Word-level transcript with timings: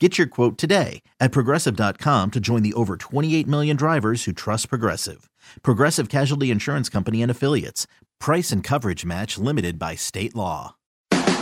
Get 0.00 0.18
your 0.18 0.26
quote 0.26 0.58
today 0.58 1.02
at 1.20 1.30
progressive.com 1.30 2.32
to 2.32 2.40
join 2.40 2.64
the 2.64 2.74
over 2.74 2.96
28 2.96 3.46
million 3.46 3.76
drivers 3.76 4.24
who 4.24 4.32
trust 4.32 4.68
Progressive. 4.68 5.30
Progressive 5.62 6.08
Casualty 6.08 6.50
Insurance 6.50 6.88
Company 6.88 7.22
and 7.22 7.30
Affiliates. 7.30 7.86
Price 8.18 8.50
and 8.50 8.64
coverage 8.64 9.04
match 9.04 9.38
limited 9.38 9.78
by 9.78 9.94
state 9.94 10.34
law. 10.34 10.74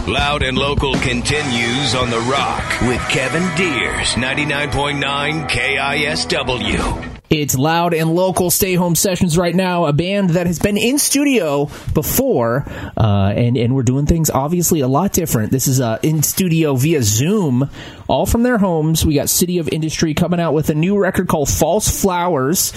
Loud 0.07 0.43
and 0.43 0.59
Local 0.59 0.95
continues 0.97 1.95
on 1.95 2.11
The 2.11 2.19
Rock 2.21 2.81
with 2.83 3.01
Kevin 3.09 3.49
Deers, 3.57 4.15
99.9 4.17 5.49
KISW. 5.49 7.12
It's 7.33 7.57
loud 7.57 7.95
and 7.95 8.15
local 8.15 8.51
stay 8.51 8.75
home 8.75 8.95
sessions 8.95 9.39
right 9.39 9.55
now. 9.55 9.87
A 9.87 9.93
band 9.95 10.31
that 10.31 10.47
has 10.47 10.59
been 10.59 10.77
in 10.77 10.99
studio 10.99 11.71
before, 11.95 12.67
uh, 12.95 13.33
and 13.35 13.57
and 13.57 13.75
we're 13.75 13.85
doing 13.85 14.05
things 14.05 14.29
obviously 14.29 14.81
a 14.81 14.87
lot 14.87 15.15
different. 15.15 15.51
This 15.51 15.67
is 15.67 15.81
uh, 15.81 15.99
in 16.03 16.23
studio 16.23 16.75
via 16.75 17.03
Zoom, 17.03 17.71
all 18.07 18.27
from 18.27 18.43
their 18.43 18.59
homes. 18.59 19.07
We 19.07 19.15
got 19.15 19.31
City 19.31 19.57
of 19.57 19.71
Industry 19.71 20.13
coming 20.13 20.41
out 20.41 20.53
with 20.53 20.69
a 20.69 20.75
new 20.75 20.99
record 20.99 21.27
called 21.27 21.49
False 21.49 22.03
Flowers. 22.03 22.75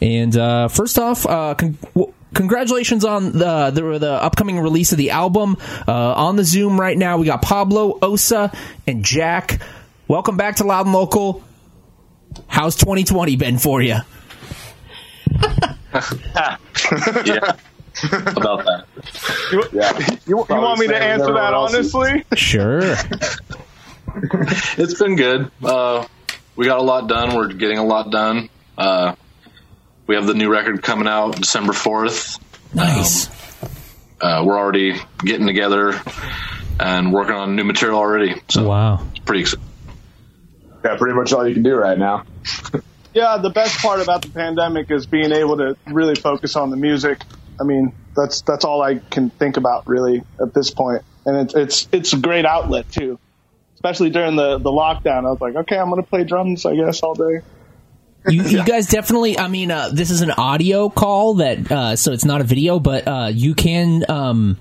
And 0.00 0.34
uh, 0.34 0.68
first 0.68 0.98
off, 0.98 1.26
uh, 1.26 1.54
con- 1.54 1.76
w- 1.94 2.14
congratulations 2.32 3.04
on 3.04 3.32
the, 3.32 3.70
the, 3.70 3.98
the 3.98 4.12
upcoming 4.12 4.58
release 4.58 4.90
of 4.92 4.96
the 4.96 5.10
album. 5.10 5.58
Uh, 5.86 5.92
on 6.14 6.36
the 6.36 6.44
Zoom 6.44 6.80
right 6.80 6.96
now, 6.96 7.18
we 7.18 7.26
got 7.26 7.42
Pablo, 7.42 7.98
Osa, 8.00 8.56
and 8.86 9.04
Jack. 9.04 9.60
Welcome 10.08 10.38
back 10.38 10.56
to 10.56 10.64
Loud 10.64 10.86
and 10.86 10.94
Local. 10.94 11.44
How's 12.46 12.76
2020 12.76 13.36
been 13.36 13.58
for 13.58 13.82
you? 13.82 13.96
yeah. 15.94 16.56
About 18.12 18.64
that. 18.64 18.84
You, 19.50 19.64
yeah. 19.72 19.98
you, 20.26 20.36
you 20.36 20.36
want 20.36 20.78
me 20.78 20.86
to 20.88 20.96
answer 20.96 21.32
that 21.32 21.54
honestly? 21.54 22.24
Sure. 22.34 22.80
it's 24.76 24.94
been 24.98 25.16
good. 25.16 25.50
Uh, 25.62 26.06
we 26.56 26.66
got 26.66 26.78
a 26.78 26.82
lot 26.82 27.08
done. 27.08 27.34
We're 27.34 27.48
getting 27.48 27.78
a 27.78 27.84
lot 27.84 28.10
done. 28.10 28.48
Uh, 28.76 29.14
we 30.06 30.14
have 30.14 30.26
the 30.26 30.34
new 30.34 30.50
record 30.50 30.82
coming 30.82 31.08
out 31.08 31.36
December 31.36 31.72
4th. 31.72 32.40
Nice. 32.74 33.28
Um, 33.28 33.34
uh, 34.20 34.44
we're 34.44 34.58
already 34.58 35.00
getting 35.20 35.46
together 35.46 36.00
and 36.80 37.12
working 37.12 37.34
on 37.34 37.56
new 37.56 37.64
material 37.64 37.98
already. 37.98 38.40
So 38.48 38.66
wow. 38.66 39.06
It's 39.10 39.20
pretty 39.20 39.42
exciting. 39.42 39.67
Yeah, 40.84 40.96
pretty 40.96 41.14
much 41.14 41.32
all 41.32 41.46
you 41.46 41.54
can 41.54 41.62
do 41.62 41.74
right 41.74 41.98
now. 41.98 42.24
yeah, 43.14 43.38
the 43.38 43.50
best 43.50 43.78
part 43.78 44.00
about 44.00 44.22
the 44.22 44.30
pandemic 44.30 44.90
is 44.90 45.06
being 45.06 45.32
able 45.32 45.56
to 45.58 45.76
really 45.86 46.14
focus 46.14 46.56
on 46.56 46.70
the 46.70 46.76
music. 46.76 47.20
I 47.60 47.64
mean, 47.64 47.92
that's 48.14 48.42
that's 48.42 48.64
all 48.64 48.82
I 48.82 48.96
can 48.96 49.30
think 49.30 49.56
about 49.56 49.88
really 49.88 50.22
at 50.40 50.54
this 50.54 50.70
point, 50.70 51.02
and 51.26 51.36
it's 51.36 51.54
it's 51.54 51.88
it's 51.90 52.12
a 52.12 52.18
great 52.18 52.44
outlet 52.44 52.90
too. 52.92 53.18
Especially 53.74 54.10
during 54.10 54.36
the 54.36 54.58
the 54.58 54.70
lockdown, 54.70 55.26
I 55.26 55.30
was 55.30 55.40
like, 55.40 55.56
okay, 55.56 55.76
I'm 55.76 55.88
gonna 55.88 56.02
play 56.02 56.24
drums, 56.24 56.64
I 56.64 56.76
guess, 56.76 57.02
all 57.02 57.14
day. 57.14 57.42
You, 58.28 58.42
you 58.42 58.64
guys 58.64 58.86
definitely. 58.88 59.38
I 59.38 59.48
mean, 59.48 59.70
uh, 59.70 59.90
this 59.92 60.10
is 60.10 60.20
an 60.20 60.32
audio 60.32 60.88
call 60.88 61.34
that, 61.34 61.70
uh, 61.70 61.96
so 61.96 62.12
it's 62.12 62.24
not 62.24 62.40
a 62.40 62.44
video, 62.44 62.78
but 62.78 63.06
uh, 63.06 63.30
you 63.32 63.54
can. 63.54 64.04
Um, 64.08 64.58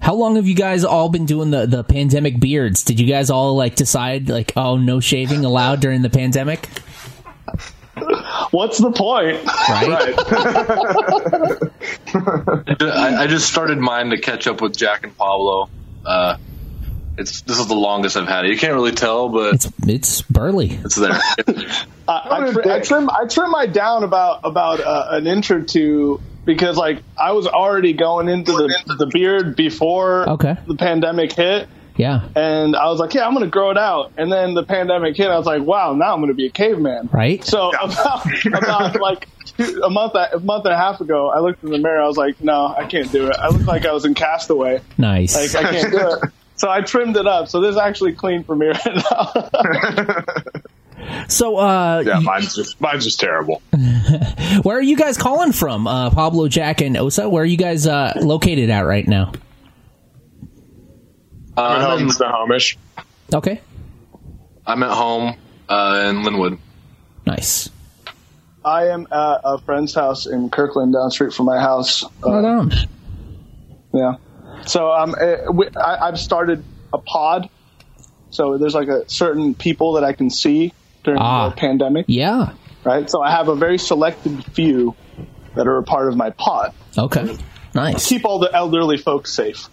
how 0.00 0.14
long 0.14 0.36
have 0.36 0.46
you 0.46 0.54
guys 0.54 0.84
all 0.84 1.10
been 1.10 1.26
doing 1.26 1.50
the, 1.50 1.66
the 1.66 1.84
pandemic 1.84 2.40
beards? 2.40 2.84
Did 2.84 2.98
you 2.98 3.06
guys 3.06 3.30
all 3.30 3.54
like 3.54 3.76
decide 3.76 4.28
like, 4.28 4.52
oh, 4.56 4.76
no 4.76 4.98
shaving 4.98 5.44
allowed 5.44 5.80
during 5.80 6.02
the 6.02 6.10
pandemic? 6.10 6.68
What's 8.50 8.78
the 8.78 8.90
point? 8.90 9.44
Right. 9.44 10.14
I, 12.82 13.24
I, 13.24 13.26
just 13.26 13.46
started 13.48 13.78
mine 13.78 14.10
to 14.10 14.18
catch 14.18 14.46
up 14.46 14.62
with 14.62 14.76
Jack 14.76 15.04
and 15.04 15.16
Pablo. 15.16 15.68
Uh, 16.04 16.38
it's 17.18 17.42
this 17.42 17.58
is 17.58 17.66
the 17.66 17.74
longest 17.74 18.16
I've 18.16 18.26
had 18.26 18.46
it. 18.46 18.52
You 18.52 18.58
can't 18.58 18.72
really 18.72 18.92
tell, 18.92 19.28
but 19.28 19.54
it's 19.54 19.70
it's 19.86 20.22
burly. 20.22 20.70
It's 20.70 20.96
there. 20.96 21.12
I, 22.08 22.46
I, 22.48 22.50
tr- 22.52 22.70
I, 22.70 22.80
trim 22.80 23.10
I 23.10 23.26
trim 23.26 23.50
mine 23.50 23.72
down 23.72 24.02
about 24.02 24.40
about 24.44 24.80
uh, 24.80 25.08
an 25.10 25.26
inch 25.26 25.50
or 25.50 25.62
two 25.62 26.22
because 26.44 26.76
like 26.76 27.02
I 27.18 27.32
was 27.32 27.46
already 27.46 27.92
going 27.92 28.28
into 28.28 28.52
the 28.52 28.96
the 28.98 29.06
beard 29.06 29.56
before 29.56 30.28
okay. 30.30 30.56
the 30.66 30.74
pandemic 30.74 31.32
hit. 31.32 31.68
Yeah. 31.96 32.28
And 32.34 32.76
I 32.76 32.86
was 32.86 32.98
like, 32.98 33.12
yeah, 33.12 33.26
I'm 33.26 33.34
going 33.34 33.44
to 33.44 33.50
grow 33.50 33.70
it 33.70 33.76
out. 33.76 34.12
And 34.16 34.32
then 34.32 34.54
the 34.54 34.62
pandemic 34.62 35.16
hit. 35.16 35.28
I 35.28 35.36
was 35.36 35.44
like, 35.44 35.62
wow, 35.62 35.92
now 35.92 36.14
I'm 36.14 36.20
going 36.20 36.28
to 36.28 36.34
be 36.34 36.46
a 36.46 36.50
caveman. 36.50 37.10
Right. 37.12 37.44
So 37.44 37.70
about, 37.70 38.46
about 38.46 39.00
like 39.00 39.28
two, 39.44 39.82
a 39.84 39.90
month, 39.90 40.14
a 40.14 40.40
month 40.40 40.64
and 40.64 40.72
a 40.72 40.78
half 40.78 41.02
ago, 41.02 41.28
I 41.28 41.40
looked 41.40 41.62
in 41.62 41.70
the 41.70 41.78
mirror. 41.78 42.00
I 42.00 42.06
was 42.06 42.16
like, 42.16 42.40
no, 42.42 42.68
I 42.68 42.86
can't 42.86 43.12
do 43.12 43.26
it. 43.26 43.36
I 43.38 43.48
look 43.48 43.66
like 43.66 43.84
I 43.84 43.92
was 43.92 44.06
in 44.06 44.14
Castaway. 44.14 44.80
Nice. 44.96 45.34
Like 45.34 45.62
I 45.62 45.70
can't 45.70 45.92
do 45.92 45.98
it. 45.98 46.30
So 46.60 46.68
I 46.68 46.82
trimmed 46.82 47.16
it 47.16 47.26
up. 47.26 47.48
So 47.48 47.62
this 47.62 47.70
is 47.70 47.78
actually 47.78 48.12
clean 48.12 48.44
for 48.44 48.54
me 48.54 48.66
right 48.66 48.94
now. 49.10 49.32
So, 51.28 51.56
uh, 51.56 52.02
yeah, 52.06 52.20
mine's 52.20 52.54
just 52.54 52.80
mine's 52.80 53.04
just 53.04 53.20
terrible. 53.20 53.62
where 54.62 54.78
are 54.78 54.82
you 54.82 54.96
guys 54.96 55.16
calling 55.16 55.52
from? 55.52 55.86
Uh, 55.86 56.10
Pablo, 56.10 56.48
Jack, 56.48 56.80
and 56.80 56.96
Osa. 56.96 57.28
Where 57.28 57.42
are 57.42 57.46
you 57.46 57.56
guys 57.56 57.86
uh, 57.86 58.12
located 58.20 58.70
at 58.70 58.82
right 58.82 59.06
now? 59.06 59.32
Uh, 61.56 61.62
I'm 61.62 61.80
at 61.80 61.98
home, 61.98 62.06
the 62.08 62.24
homeish. 62.24 62.76
Okay. 63.34 63.60
I'm 64.66 64.82
at 64.82 64.92
home 64.92 65.36
uh, 65.68 66.06
in 66.08 66.16
Lynnwood. 66.22 66.58
Nice. 67.26 67.70
I 68.64 68.88
am 68.88 69.06
at 69.10 69.40
a 69.44 69.58
friend's 69.58 69.94
house 69.94 70.26
in 70.26 70.50
Kirkland, 70.50 70.92
down 70.92 71.06
the 71.06 71.10
street 71.10 71.32
from 71.32 71.46
my 71.46 71.60
house. 71.60 72.04
Right 72.22 72.44
on. 72.44 72.72
Yeah. 73.92 74.16
So 74.66 74.92
um, 74.92 75.14
I, 75.18 75.98
I've 76.02 76.18
started 76.18 76.62
a 76.92 76.98
pod. 76.98 77.48
So 78.30 78.58
there's 78.58 78.74
like 78.74 78.88
a 78.88 79.08
certain 79.08 79.54
people 79.54 79.94
that 79.94 80.04
I 80.04 80.12
can 80.12 80.30
see 80.30 80.72
during 81.04 81.20
ah, 81.20 81.50
the 81.50 81.56
pandemic. 81.56 82.06
Yeah. 82.08 82.52
Right. 82.84 83.08
So 83.10 83.22
I 83.22 83.30
have 83.30 83.48
a 83.48 83.54
very 83.54 83.78
selected 83.78 84.44
few 84.46 84.94
that 85.54 85.66
are 85.66 85.78
a 85.78 85.82
part 85.82 86.08
of 86.08 86.16
my 86.16 86.30
pod. 86.30 86.72
Okay. 86.96 87.36
Nice. 87.74 88.08
Keep 88.08 88.24
all 88.24 88.38
the 88.38 88.54
elderly 88.54 88.96
folks 88.96 89.32
safe. 89.32 89.68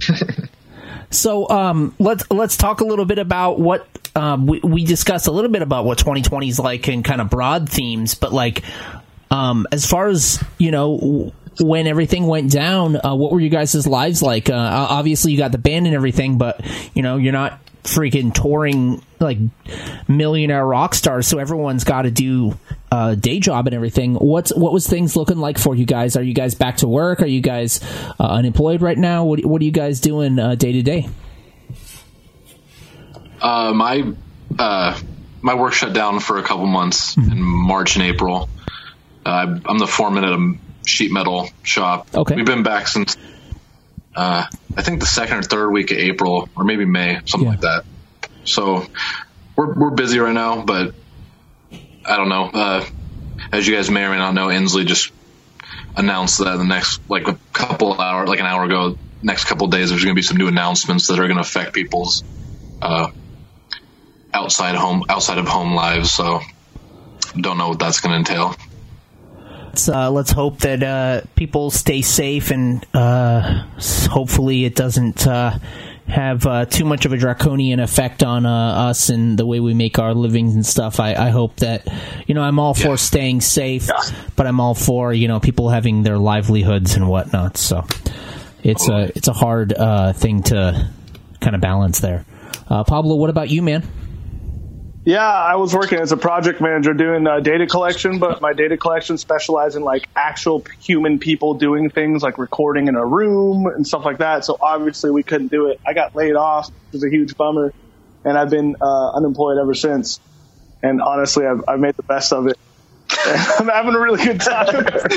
so 1.10 1.48
um, 1.48 1.94
let's 1.98 2.24
let's 2.30 2.56
talk 2.56 2.80
a 2.80 2.84
little 2.84 3.04
bit 3.04 3.18
about 3.18 3.58
what 3.58 3.86
um, 4.14 4.46
we, 4.46 4.60
we 4.60 4.84
discussed 4.84 5.26
a 5.26 5.30
little 5.30 5.50
bit 5.50 5.62
about 5.62 5.84
what 5.84 5.98
2020 5.98 6.48
is 6.48 6.58
like 6.58 6.88
and 6.88 7.04
kind 7.04 7.20
of 7.20 7.30
broad 7.30 7.68
themes, 7.68 8.14
but 8.14 8.32
like 8.32 8.62
um, 9.30 9.66
as 9.72 9.86
far 9.86 10.08
as 10.08 10.42
you 10.58 10.70
know 10.70 11.32
when 11.60 11.86
everything 11.86 12.26
went 12.26 12.50
down, 12.50 12.96
uh, 13.04 13.14
what 13.14 13.32
were 13.32 13.40
you 13.40 13.48
guys' 13.48 13.86
lives 13.86 14.22
like? 14.22 14.48
Uh, 14.48 14.54
obviously, 14.54 15.32
you 15.32 15.38
got 15.38 15.52
the 15.52 15.58
band 15.58 15.86
and 15.86 15.94
everything, 15.94 16.38
but 16.38 16.64
you 16.94 17.02
know 17.02 17.16
you're 17.16 17.32
not 17.32 17.60
freaking 17.84 18.32
touring 18.32 19.02
like 19.18 19.38
millionaire 20.08 20.66
rock 20.66 20.94
stars, 20.94 21.26
so 21.26 21.38
everyone's 21.38 21.84
got 21.84 22.02
to 22.02 22.10
do 22.10 22.58
a 22.92 23.16
day 23.16 23.40
job 23.40 23.66
and 23.66 23.74
everything. 23.74 24.14
What's 24.14 24.54
what 24.54 24.72
was 24.72 24.86
things 24.86 25.16
looking 25.16 25.38
like 25.38 25.58
for 25.58 25.74
you 25.74 25.86
guys? 25.86 26.16
Are 26.16 26.22
you 26.22 26.34
guys 26.34 26.54
back 26.54 26.78
to 26.78 26.88
work? 26.88 27.22
Are 27.22 27.26
you 27.26 27.40
guys 27.40 27.80
uh, 28.18 28.24
unemployed 28.24 28.82
right 28.82 28.98
now? 28.98 29.24
What 29.24 29.44
what 29.44 29.60
are 29.62 29.64
you 29.64 29.70
guys 29.70 30.00
doing 30.00 30.36
day 30.36 30.72
to 30.72 30.82
day? 30.82 31.08
Uh, 33.40 33.72
my 33.74 34.12
uh, 34.58 34.98
my 35.40 35.54
work 35.54 35.72
shut 35.72 35.92
down 35.92 36.20
for 36.20 36.38
a 36.38 36.42
couple 36.42 36.66
months 36.66 37.14
mm-hmm. 37.14 37.32
in 37.32 37.42
March 37.42 37.96
and 37.96 38.04
April. 38.04 38.48
Uh, 39.24 39.58
I'm 39.64 39.78
the 39.78 39.86
foreman 39.86 40.24
at 40.24 40.32
a 40.32 40.54
sheet 40.86 41.12
metal 41.12 41.48
shop. 41.62 42.08
Okay, 42.14 42.36
we've 42.36 42.46
been 42.46 42.62
back 42.62 42.88
since 42.88 43.16
uh, 44.14 44.46
I 44.76 44.82
think 44.82 45.00
the 45.00 45.06
second 45.06 45.38
or 45.38 45.42
third 45.42 45.70
week 45.70 45.90
of 45.90 45.98
April, 45.98 46.48
or 46.56 46.64
maybe 46.64 46.84
May, 46.84 47.20
something 47.26 47.46
yeah. 47.46 47.50
like 47.50 47.60
that. 47.60 47.84
So 48.44 48.86
we're 49.56 49.74
we're 49.74 49.90
busy 49.90 50.18
right 50.18 50.32
now, 50.32 50.62
but 50.64 50.94
I 52.04 52.16
don't 52.16 52.28
know. 52.28 52.50
Uh, 52.52 52.86
as 53.52 53.66
you 53.66 53.74
guys 53.74 53.90
may 53.90 54.04
or 54.04 54.10
may 54.10 54.18
not 54.18 54.34
know, 54.34 54.48
Inslee 54.48 54.86
just 54.86 55.12
announced 55.96 56.38
that 56.38 56.56
the 56.56 56.64
next 56.64 57.00
like 57.08 57.28
a 57.28 57.38
couple 57.52 58.00
hour, 58.00 58.26
like 58.26 58.40
an 58.40 58.46
hour 58.46 58.64
ago, 58.64 58.96
next 59.22 59.44
couple 59.44 59.66
days, 59.66 59.90
there's 59.90 60.04
going 60.04 60.14
to 60.14 60.18
be 60.18 60.22
some 60.22 60.36
new 60.36 60.48
announcements 60.48 61.08
that 61.08 61.18
are 61.18 61.26
going 61.26 61.36
to 61.36 61.42
affect 61.42 61.74
people's 61.74 62.24
uh, 62.80 63.08
outside 64.32 64.76
home 64.76 65.04
outside 65.08 65.38
of 65.38 65.46
home 65.46 65.74
lives. 65.74 66.10
So 66.12 66.40
don't 67.38 67.58
know 67.58 67.70
what 67.70 67.78
that's 67.78 68.00
going 68.00 68.12
to 68.12 68.18
entail. 68.18 68.54
Let's, 69.70 69.88
uh, 69.88 70.10
let's 70.10 70.32
hope 70.32 70.58
that 70.58 70.82
uh, 70.82 71.20
people 71.36 71.70
stay 71.70 72.02
safe 72.02 72.50
and 72.50 72.84
uh, 72.92 73.66
hopefully 74.10 74.64
it 74.64 74.74
doesn't 74.74 75.28
uh, 75.28 75.60
have 76.08 76.44
uh, 76.44 76.64
too 76.64 76.84
much 76.84 77.04
of 77.04 77.12
a 77.12 77.16
draconian 77.16 77.78
effect 77.78 78.24
on 78.24 78.46
uh, 78.46 78.88
us 78.88 79.10
and 79.10 79.38
the 79.38 79.46
way 79.46 79.60
we 79.60 79.72
make 79.72 80.00
our 80.00 80.12
livings 80.12 80.56
and 80.56 80.66
stuff. 80.66 80.98
I, 80.98 81.14
I 81.14 81.28
hope 81.28 81.54
that 81.58 81.86
you 82.26 82.34
know 82.34 82.42
I'm 82.42 82.58
all 82.58 82.74
for 82.74 82.96
staying 82.96 83.42
safe, 83.42 83.88
but 84.34 84.48
I'm 84.48 84.58
all 84.58 84.74
for 84.74 85.12
you 85.12 85.28
know 85.28 85.38
people 85.38 85.68
having 85.68 86.02
their 86.02 86.18
livelihoods 86.18 86.96
and 86.96 87.08
whatnot. 87.08 87.56
So 87.56 87.86
it's 88.64 88.88
a 88.88 89.12
it's 89.14 89.28
a 89.28 89.32
hard 89.32 89.72
uh, 89.72 90.14
thing 90.14 90.42
to 90.44 90.90
kind 91.40 91.54
of 91.54 91.62
balance 91.62 92.00
there. 92.00 92.26
Uh, 92.68 92.82
Pablo, 92.82 93.14
what 93.14 93.30
about 93.30 93.50
you, 93.50 93.62
man? 93.62 93.84
Yeah, 95.04 95.26
I 95.26 95.56
was 95.56 95.74
working 95.74 95.98
as 95.98 96.12
a 96.12 96.16
project 96.16 96.60
manager 96.60 96.92
doing 96.92 97.26
uh, 97.26 97.40
data 97.40 97.66
collection, 97.66 98.18
but 98.18 98.42
my 98.42 98.52
data 98.52 98.76
collection 98.76 99.16
specialized 99.16 99.76
in 99.76 99.82
like 99.82 100.08
actual 100.14 100.62
human 100.78 101.18
people 101.18 101.54
doing 101.54 101.88
things 101.88 102.22
like 102.22 102.36
recording 102.36 102.88
in 102.88 102.96
a 102.96 103.04
room 103.04 103.66
and 103.66 103.86
stuff 103.86 104.04
like 104.04 104.18
that. 104.18 104.44
So 104.44 104.58
obviously 104.60 105.10
we 105.10 105.22
couldn't 105.22 105.50
do 105.50 105.70
it. 105.70 105.80
I 105.86 105.94
got 105.94 106.14
laid 106.14 106.34
off. 106.34 106.68
It 106.68 106.74
was 106.92 107.04
a 107.04 107.08
huge 107.08 107.34
bummer, 107.36 107.72
and 108.24 108.36
I've 108.36 108.50
been 108.50 108.76
uh, 108.80 109.10
unemployed 109.12 109.56
ever 109.58 109.72
since. 109.72 110.20
And 110.82 111.00
honestly, 111.00 111.46
I've, 111.46 111.64
I've 111.66 111.80
made 111.80 111.96
the 111.96 112.02
best 112.02 112.32
of 112.34 112.46
it. 112.46 112.58
I'm 113.24 113.68
having 113.68 113.94
a 113.94 114.00
really 114.00 114.22
good 114.22 114.40
time. 114.40 114.66
but, 114.84 115.12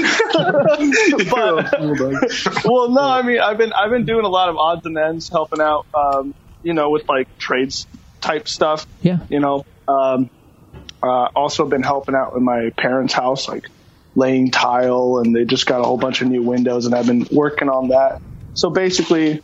well, 2.65 2.89
no, 2.89 3.01
I 3.01 3.21
mean, 3.21 3.39
I've 3.39 3.57
been 3.57 3.71
I've 3.73 3.91
been 3.91 4.05
doing 4.05 4.25
a 4.25 4.29
lot 4.29 4.49
of 4.49 4.57
odds 4.57 4.85
and 4.85 4.97
ends, 4.97 5.29
helping 5.29 5.61
out, 5.61 5.85
um, 5.93 6.33
you 6.63 6.73
know, 6.73 6.89
with 6.89 7.07
like 7.07 7.27
trades 7.37 7.85
type 8.21 8.47
stuff 8.47 8.87
Yeah. 9.01 9.17
you 9.29 9.39
know. 9.41 9.65
Um, 9.87 10.29
uh, 11.01 11.29
also 11.35 11.65
been 11.65 11.83
helping 11.83 12.15
out 12.15 12.33
with 12.33 12.43
my 12.43 12.69
parents' 12.77 13.13
house, 13.13 13.47
like 13.47 13.67
laying 14.15 14.51
tile, 14.51 15.17
and 15.17 15.35
they 15.35 15.45
just 15.45 15.65
got 15.65 15.81
a 15.81 15.83
whole 15.83 15.97
bunch 15.97 16.21
of 16.21 16.27
new 16.29 16.41
windows, 16.41 16.85
and 16.85 16.95
I've 16.95 17.07
been 17.07 17.27
working 17.31 17.69
on 17.69 17.89
that. 17.89 18.21
So 18.53 18.69
basically, 18.69 19.43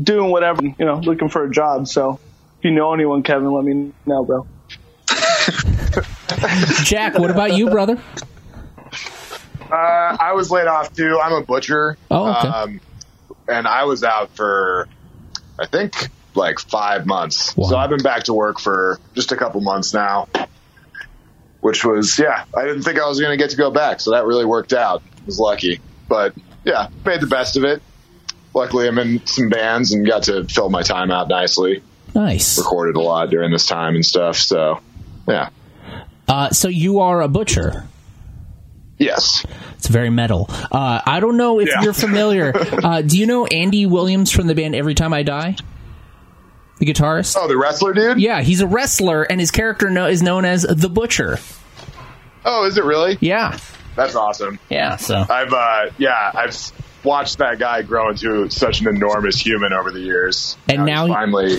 doing 0.00 0.30
whatever, 0.30 0.62
you 0.62 0.74
know, 0.78 0.96
looking 0.96 1.28
for 1.28 1.44
a 1.44 1.50
job. 1.50 1.88
So 1.88 2.20
if 2.58 2.64
you 2.64 2.70
know 2.70 2.92
anyone, 2.94 3.22
Kevin, 3.22 3.50
let 3.50 3.64
me 3.64 3.92
know, 4.06 4.24
bro. 4.24 4.46
Jack, 6.84 7.18
what 7.18 7.30
about 7.30 7.56
you, 7.56 7.70
brother? 7.70 8.00
Uh, 9.70 10.16
I 10.20 10.32
was 10.34 10.50
laid 10.50 10.66
off 10.66 10.94
too. 10.94 11.18
I'm 11.20 11.32
a 11.32 11.42
butcher. 11.42 11.96
Oh, 12.10 12.30
okay. 12.30 12.48
Um, 12.48 12.80
and 13.48 13.66
I 13.66 13.84
was 13.84 14.04
out 14.04 14.30
for, 14.30 14.88
I 15.58 15.66
think, 15.66 16.10
like 16.36 16.58
five 16.58 17.06
months. 17.06 17.56
Wow. 17.56 17.68
So 17.68 17.76
I've 17.76 17.90
been 17.90 18.02
back 18.02 18.24
to 18.24 18.34
work 18.34 18.58
for 18.60 18.98
just 19.14 19.32
a 19.32 19.36
couple 19.36 19.60
months 19.60 19.94
now, 19.94 20.28
which 21.60 21.84
was, 21.84 22.18
yeah, 22.18 22.44
I 22.56 22.62
didn't 22.64 22.82
think 22.82 22.98
I 23.00 23.08
was 23.08 23.20
going 23.20 23.32
to 23.32 23.42
get 23.42 23.50
to 23.50 23.56
go 23.56 23.70
back. 23.70 24.00
So 24.00 24.10
that 24.12 24.24
really 24.26 24.44
worked 24.44 24.72
out. 24.72 25.02
I 25.22 25.24
was 25.26 25.38
lucky. 25.38 25.80
But 26.08 26.34
yeah, 26.64 26.88
made 27.04 27.20
the 27.20 27.26
best 27.26 27.56
of 27.56 27.64
it. 27.64 27.82
Luckily, 28.54 28.86
I'm 28.86 28.98
in 28.98 29.26
some 29.26 29.48
bands 29.48 29.92
and 29.92 30.06
got 30.06 30.24
to 30.24 30.44
fill 30.44 30.70
my 30.70 30.82
time 30.82 31.10
out 31.10 31.28
nicely. 31.28 31.82
Nice. 32.14 32.58
Recorded 32.58 32.96
a 32.96 33.00
lot 33.00 33.30
during 33.30 33.50
this 33.50 33.66
time 33.66 33.94
and 33.96 34.06
stuff. 34.06 34.36
So, 34.36 34.80
yeah. 35.26 35.48
Uh, 36.28 36.50
so 36.50 36.68
you 36.68 37.00
are 37.00 37.20
a 37.20 37.28
butcher. 37.28 37.84
Yes. 38.96 39.44
It's 39.76 39.88
very 39.88 40.08
metal. 40.10 40.46
Uh, 40.50 41.00
I 41.04 41.18
don't 41.18 41.36
know 41.36 41.58
if 41.58 41.68
Yeah. 41.68 41.82
you're 41.82 41.92
familiar. 41.92 42.52
uh, 42.84 43.02
do 43.02 43.18
you 43.18 43.26
know 43.26 43.44
Andy 43.46 43.86
Williams 43.86 44.30
from 44.30 44.46
the 44.46 44.54
band 44.54 44.76
Every 44.76 44.94
Time 44.94 45.12
I 45.12 45.24
Die? 45.24 45.56
The 46.84 46.92
guitarist? 46.92 47.36
Oh, 47.38 47.48
the 47.48 47.56
wrestler 47.56 47.92
dude? 47.94 48.20
Yeah, 48.20 48.42
he's 48.42 48.60
a 48.60 48.66
wrestler, 48.66 49.22
and 49.22 49.40
his 49.40 49.50
character 49.50 49.88
no- 49.90 50.06
is 50.06 50.22
known 50.22 50.44
as 50.44 50.62
the 50.62 50.88
Butcher. 50.90 51.38
Oh, 52.44 52.66
is 52.66 52.76
it 52.76 52.84
really? 52.84 53.16
Yeah, 53.20 53.58
That's 53.96 54.14
awesome. 54.14 54.58
yeah. 54.68 54.96
So 54.96 55.16
I've 55.28 55.52
uh 55.52 55.86
yeah, 55.98 56.30
I've 56.34 56.54
watched 57.04 57.38
that 57.38 57.58
guy 57.58 57.82
grow 57.82 58.10
into 58.10 58.50
such 58.50 58.80
an 58.80 58.88
enormous 58.88 59.36
human 59.38 59.72
over 59.72 59.90
the 59.90 60.00
years. 60.00 60.56
And 60.68 60.84
now 60.84 61.06
he's 61.06 61.08
he- 61.08 61.14
finally 61.14 61.58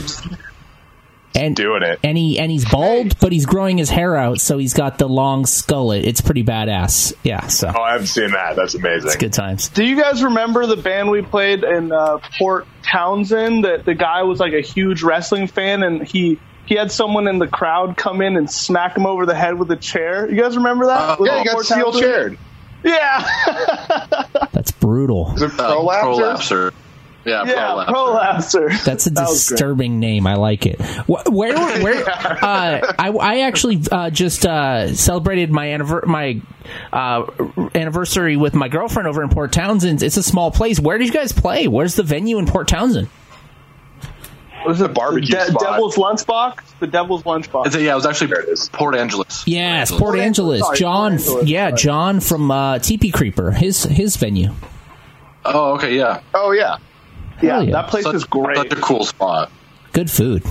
and 1.36 1.56
doing 1.56 1.84
it. 1.84 2.00
and 2.04 2.18
he 2.18 2.40
and 2.40 2.52
he's 2.52 2.66
bald, 2.70 3.20
but 3.20 3.32
he's 3.32 3.46
growing 3.46 3.78
his 3.78 3.90
hair 3.90 4.16
out, 4.16 4.40
so 4.42 4.58
he's 4.58 4.74
got 4.74 4.98
the 4.98 5.08
long 5.08 5.44
skullet. 5.44 6.04
It's 6.04 6.22
pretty 6.22 6.44
badass. 6.44 7.14
Yeah, 7.24 7.48
so 7.48 7.72
Oh, 7.76 7.82
I 7.82 7.92
haven't 7.94 8.08
seen 8.08 8.32
that. 8.32 8.56
That's 8.56 8.74
amazing. 8.76 9.08
it's 9.08 9.16
good 9.18 9.34
times. 9.34 9.70
Do 9.70 9.84
you 9.84 9.96
guys 10.02 10.24
remember 10.24 10.66
the 10.66 10.78
band 10.78 11.10
we 11.12 11.22
played 11.22 11.64
in 11.64 11.92
uh, 11.92 12.18
Port 12.38 12.68
Townsend? 12.84 13.66
That 13.66 13.86
the 13.86 13.96
guy 13.96 14.24
was 14.24 14.40
like 14.40 14.54
a 14.54 14.62
huge 14.62 15.04
wrestling 15.04 15.48
fan, 15.48 15.84
and 15.84 16.02
he 16.08 16.40
he 16.66 16.76
had 16.76 16.92
someone 16.92 17.28
in 17.28 17.38
the 17.40 17.48
crowd 17.48 17.96
come 17.98 18.22
in 18.22 18.38
and 18.38 18.50
smack 18.50 18.98
him 18.98 19.06
over 19.06 19.26
the 19.26 19.36
head 19.36 19.60
with 19.60 19.70
a 19.72 19.76
chair. 19.76 20.30
You 20.30 20.42
guys 20.42 20.56
remember 20.58 20.88
that? 20.88 21.20
Uh, 21.20 21.24
Yeah, 21.24 21.40
he 21.40 21.46
got 21.46 21.54
Port 21.54 21.66
steel 21.66 21.92
Townsend? 21.92 22.04
chaired. 22.04 22.38
Yeah, 22.84 23.28
That's 24.52 24.72
brutal. 24.72 25.34
Is 25.36 25.42
it 25.42 25.60
Uh, 25.60 25.76
prolapser? 25.76 26.72
prolapser. 26.72 26.74
Yeah, 27.26 27.44
yeah, 27.46 27.54
prolapser. 27.88 27.88
prolapser. 28.70 28.84
That's 28.86 29.08
a 29.08 29.10
That 29.10 29.28
disturbing 29.28 30.00
name. 30.00 30.28
I 30.28 30.36
like 30.36 30.66
it. 30.68 30.80
Wh- 30.82 31.26
Where, 31.32 31.56
where? 31.84 32.08
Uh, 32.10 32.94
I, 33.00 33.10
I 33.10 33.40
actually 33.42 33.82
uh, 33.92 34.10
just 34.12 34.46
uh, 34.46 34.94
celebrated 34.94 35.52
my 35.52 35.68
anniver- 35.68 36.06
my 36.06 36.40
uh, 36.94 37.26
anniversary 37.74 38.38
with 38.38 38.54
my 38.54 38.68
girlfriend 38.68 39.08
over 39.08 39.24
in 39.24 39.30
Port 39.30 39.52
Townsend. 39.52 40.04
It's 40.04 40.18
a 40.18 40.24
small 40.24 40.52
place. 40.52 40.80
Where 40.80 40.98
did 41.00 41.08
you 41.08 41.14
guys 41.14 41.32
play? 41.32 41.68
Where's 41.68 41.96
the 41.96 42.04
venue 42.04 42.38
in 42.38 42.46
Port 42.46 42.68
Townsend? 42.68 43.10
was 44.66 44.82
it 44.82 44.94
barbecue 44.96 45.36
the 45.36 45.46
spot. 45.46 45.62
Devil's 45.62 45.96
Lunchbox? 45.96 46.80
The 46.80 46.88
Devil's 46.88 47.22
Lunchbox. 47.24 47.68
It's 47.68 47.76
a- 47.76 47.82
yeah, 47.84 47.92
it 47.92 47.96
was 47.96 48.06
actually 48.08 48.28
There 48.28 48.42
it 48.42 48.50
is. 48.50 48.70
Port 48.70 48.96
Angeles. 48.96 49.48
Yes, 49.48 49.92
Port 49.92 50.02
Port 50.02 50.20
Angeles. 50.20 50.62
Sorry, 50.62 50.78
John. 50.78 51.12
Port 51.12 51.22
Angeles, 51.22 51.48
yeah, 51.50 51.70
sorry. 51.70 51.78
John 51.82 52.20
from 52.20 52.50
uh, 52.52 52.76
TP 52.80 53.14
Creeper. 53.14 53.52
His 53.52 53.84
his 53.84 54.16
venue. 54.18 54.54
Oh, 55.44 55.74
okay, 55.76 55.96
yeah. 55.96 56.22
Oh 56.34 56.52
yeah. 56.52 56.78
Yeah, 57.42 57.62
yeah. 57.62 57.72
that 57.72 57.88
place 57.90 58.04
Such, 58.04 58.16
is 58.16 58.24
great. 58.24 58.58
Such 58.58 58.72
a 58.74 58.76
cool 58.78 59.06
spot. 59.06 59.52
Good 59.94 60.10
food. 60.12 60.44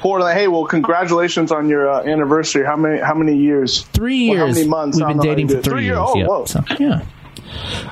Portland. 0.00 0.36
Hey, 0.36 0.48
well, 0.48 0.64
congratulations 0.64 1.52
on 1.52 1.68
your 1.68 1.88
uh, 1.88 2.02
anniversary. 2.02 2.64
How 2.64 2.76
many? 2.76 2.98
How 3.00 3.14
many 3.14 3.36
years? 3.36 3.82
Three 3.92 4.30
Well, 4.30 4.38
how 4.38 4.44
years. 4.46 4.56
many 4.56 4.68
months? 4.68 4.96
We've 4.98 5.06
been 5.06 5.16
don't 5.18 5.24
know 5.24 5.30
how 5.30 5.34
dating 5.36 5.48
for 5.48 5.54
three, 5.62 5.62
Three 5.72 5.84
years. 5.84 5.96
years? 5.96 6.08
Oh, 6.08 6.16
yeah. 6.18 6.26
whoa. 6.26 6.44
So, 6.46 6.64
yeah. 6.80 7.02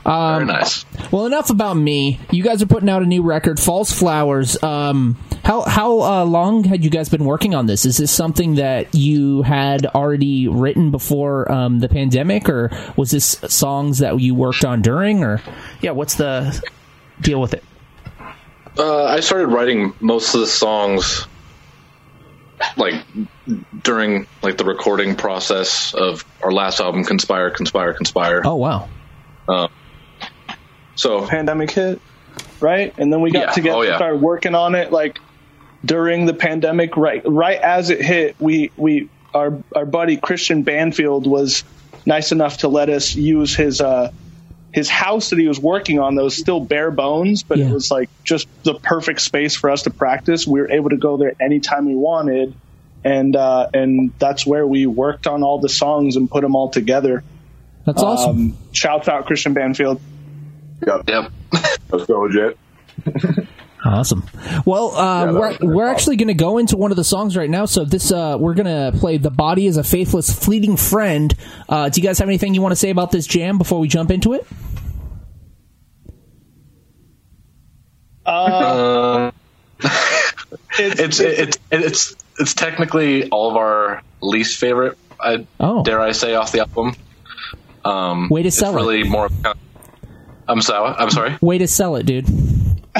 Very 0.04 0.44
nice. 0.46 0.84
Well, 1.12 1.26
enough 1.26 1.50
about 1.50 1.74
me. 1.74 2.18
You 2.30 2.42
guys 2.42 2.62
are 2.62 2.66
putting 2.66 2.88
out 2.88 3.02
a 3.02 3.06
new 3.06 3.22
record, 3.22 3.60
False 3.60 3.92
Flowers. 3.92 4.60
Um, 4.62 5.16
how 5.44 5.62
how 5.62 6.00
uh, 6.02 6.24
long 6.24 6.64
had 6.64 6.84
you 6.84 6.90
guys 6.90 7.08
been 7.08 7.24
working 7.24 7.54
on 7.54 7.66
this? 7.66 7.84
Is 7.86 7.96
this 7.96 8.10
something 8.12 8.56
that 8.56 8.94
you 8.94 9.42
had 9.42 9.86
already 9.86 10.48
written 10.48 10.90
before 10.90 11.50
um, 11.50 11.80
the 11.80 11.88
pandemic, 11.88 12.48
or 12.48 12.70
was 12.96 13.10
this 13.10 13.38
songs 13.48 13.98
that 13.98 14.18
you 14.20 14.34
worked 14.34 14.64
on 14.64 14.82
during? 14.82 15.24
Or 15.24 15.40
yeah, 15.80 15.92
what's 15.92 16.14
the 16.16 16.62
deal 17.20 17.40
with 17.40 17.54
it? 17.54 17.64
Uh, 18.78 19.04
I 19.04 19.20
started 19.20 19.48
writing 19.48 19.92
most 20.00 20.34
of 20.34 20.40
the 20.40 20.46
songs 20.46 21.26
like 22.76 22.94
during 23.82 24.26
like 24.42 24.58
the 24.58 24.64
recording 24.64 25.16
process 25.16 25.94
of 25.94 26.24
our 26.42 26.52
last 26.52 26.80
album, 26.80 27.04
Conspire, 27.04 27.50
Conspire, 27.50 27.94
Conspire. 27.94 28.42
Oh 28.44 28.56
wow, 28.56 28.88
So 30.94 31.26
pandemic 31.26 31.70
hit, 31.70 32.00
right? 32.60 32.94
And 32.98 33.12
then 33.12 33.22
we 33.22 33.30
got 33.30 33.40
Yeah. 33.48 33.52
together 33.52 33.76
Oh, 33.78 33.80
and 33.80 33.88
yeah. 33.90 33.96
started 33.96 34.20
working 34.20 34.54
on 34.54 34.74
it 34.74 34.92
like 34.92 35.18
during 35.84 36.26
the 36.26 36.34
pandemic, 36.34 36.96
right 36.96 37.22
right 37.24 37.60
as 37.60 37.90
it 37.90 38.02
hit, 38.02 38.36
we 38.38 38.70
we 38.76 39.08
our 39.34 39.62
our 39.74 39.86
buddy 39.86 40.16
Christian 40.16 40.62
Banfield 40.62 41.26
was 41.26 41.64
nice 42.06 42.32
enough 42.32 42.58
to 42.58 42.68
let 42.68 42.88
us 42.90 43.14
use 43.14 43.54
his 43.54 43.80
uh 43.80 44.10
his 44.72 44.88
house 44.88 45.30
that 45.30 45.38
he 45.38 45.48
was 45.48 45.58
working 45.58 45.98
on 45.98 46.14
that 46.14 46.22
was 46.22 46.36
still 46.36 46.60
bare 46.60 46.90
bones, 46.92 47.42
but 47.42 47.58
Yeah. 47.58 47.66
it 47.70 47.72
was 47.72 47.90
like 47.90 48.08
just 48.22 48.46
the 48.62 48.74
perfect 48.74 49.20
space 49.20 49.56
for 49.56 49.68
us 49.70 49.82
to 49.82 49.90
practice. 49.90 50.46
We 50.46 50.60
were 50.60 50.70
able 50.70 50.90
to 50.90 50.96
go 50.96 51.16
there 51.16 51.34
anytime 51.40 51.86
we 51.86 51.94
wanted. 51.96 52.54
And 53.02 53.34
uh, 53.34 53.68
and 53.72 54.12
that's 54.18 54.46
where 54.46 54.66
we 54.66 54.84
worked 54.86 55.26
on 55.26 55.42
all 55.42 55.58
the 55.58 55.70
songs 55.70 56.16
and 56.16 56.30
put 56.30 56.42
them 56.42 56.54
all 56.54 56.68
together. 56.68 57.24
that's 57.86 58.02
awesome. 58.02 58.36
Um, 58.36 58.56
shouts 58.72 59.08
out 59.08 59.24
Christian 59.24 59.54
Banfield. 59.54 60.00
Yep. 60.86 61.08
yep. 61.08 61.32
That's 61.88 62.06
so 62.06 62.20
legit. 62.20 62.58
Awesome. 63.84 64.26
Well, 64.66 64.94
uh, 64.94 65.24
that 65.26 65.34
we're 65.62 65.74
we're 65.74 65.88
actually 65.88 66.16
going 66.16 66.28
to 66.28 66.34
go 66.34 66.58
into 66.58 66.76
one 66.76 66.90
of 66.90 66.96
the 66.98 67.04
songs 67.04 67.34
right 67.36 67.48
now. 67.48 67.64
So 67.64 67.84
this 67.86 68.12
uh, 68.12 68.36
we're 68.38 68.52
going 68.54 68.66
to 68.92 68.98
play 68.98 69.16
"The 69.16 69.30
Body 69.30 69.66
Is 69.66 69.78
a 69.78 69.82
Faithless 69.84 70.30
Fleeting 70.32 70.76
Friend." 70.76 71.34
Uh, 71.68 71.88
do 71.88 72.00
you 72.00 72.06
guys 72.06 72.18
have 72.18 72.28
anything 72.28 72.52
you 72.52 72.60
want 72.60 72.72
to 72.72 72.76
say 72.76 72.90
about 72.90 73.10
this 73.10 73.26
jam 73.26 73.56
before 73.56 73.78
we 73.78 73.88
jump 73.88 74.10
into 74.10 74.34
it? 74.34 74.46
Uh, 78.26 79.30
it's 80.78 81.20
it's 81.20 81.58
it's 81.70 82.16
it's 82.38 82.54
technically 82.54 83.28
all 83.30 83.50
of 83.50 83.56
our 83.56 84.02
least 84.20 84.58
favorite. 84.58 84.98
I, 85.18 85.46
Oh. 85.58 85.82
dare 85.84 86.00
I 86.00 86.12
say 86.12 86.34
off 86.34 86.52
the 86.52 86.60
album. 86.60 86.94
Um, 87.84 88.28
Way 88.30 88.42
to 88.42 88.48
it's 88.48 88.56
sell 88.58 88.72
it. 88.72 88.76
really 88.76 89.04
more. 89.04 89.26
of 89.26 89.44
a- 89.44 89.54
I'm 90.48 90.60
sorry. 90.62 90.94
I'm 90.98 91.10
sorry. 91.10 91.36
Way 91.40 91.58
to 91.58 91.66
sell 91.68 91.96
it, 91.96 92.04
dude. 92.06 92.26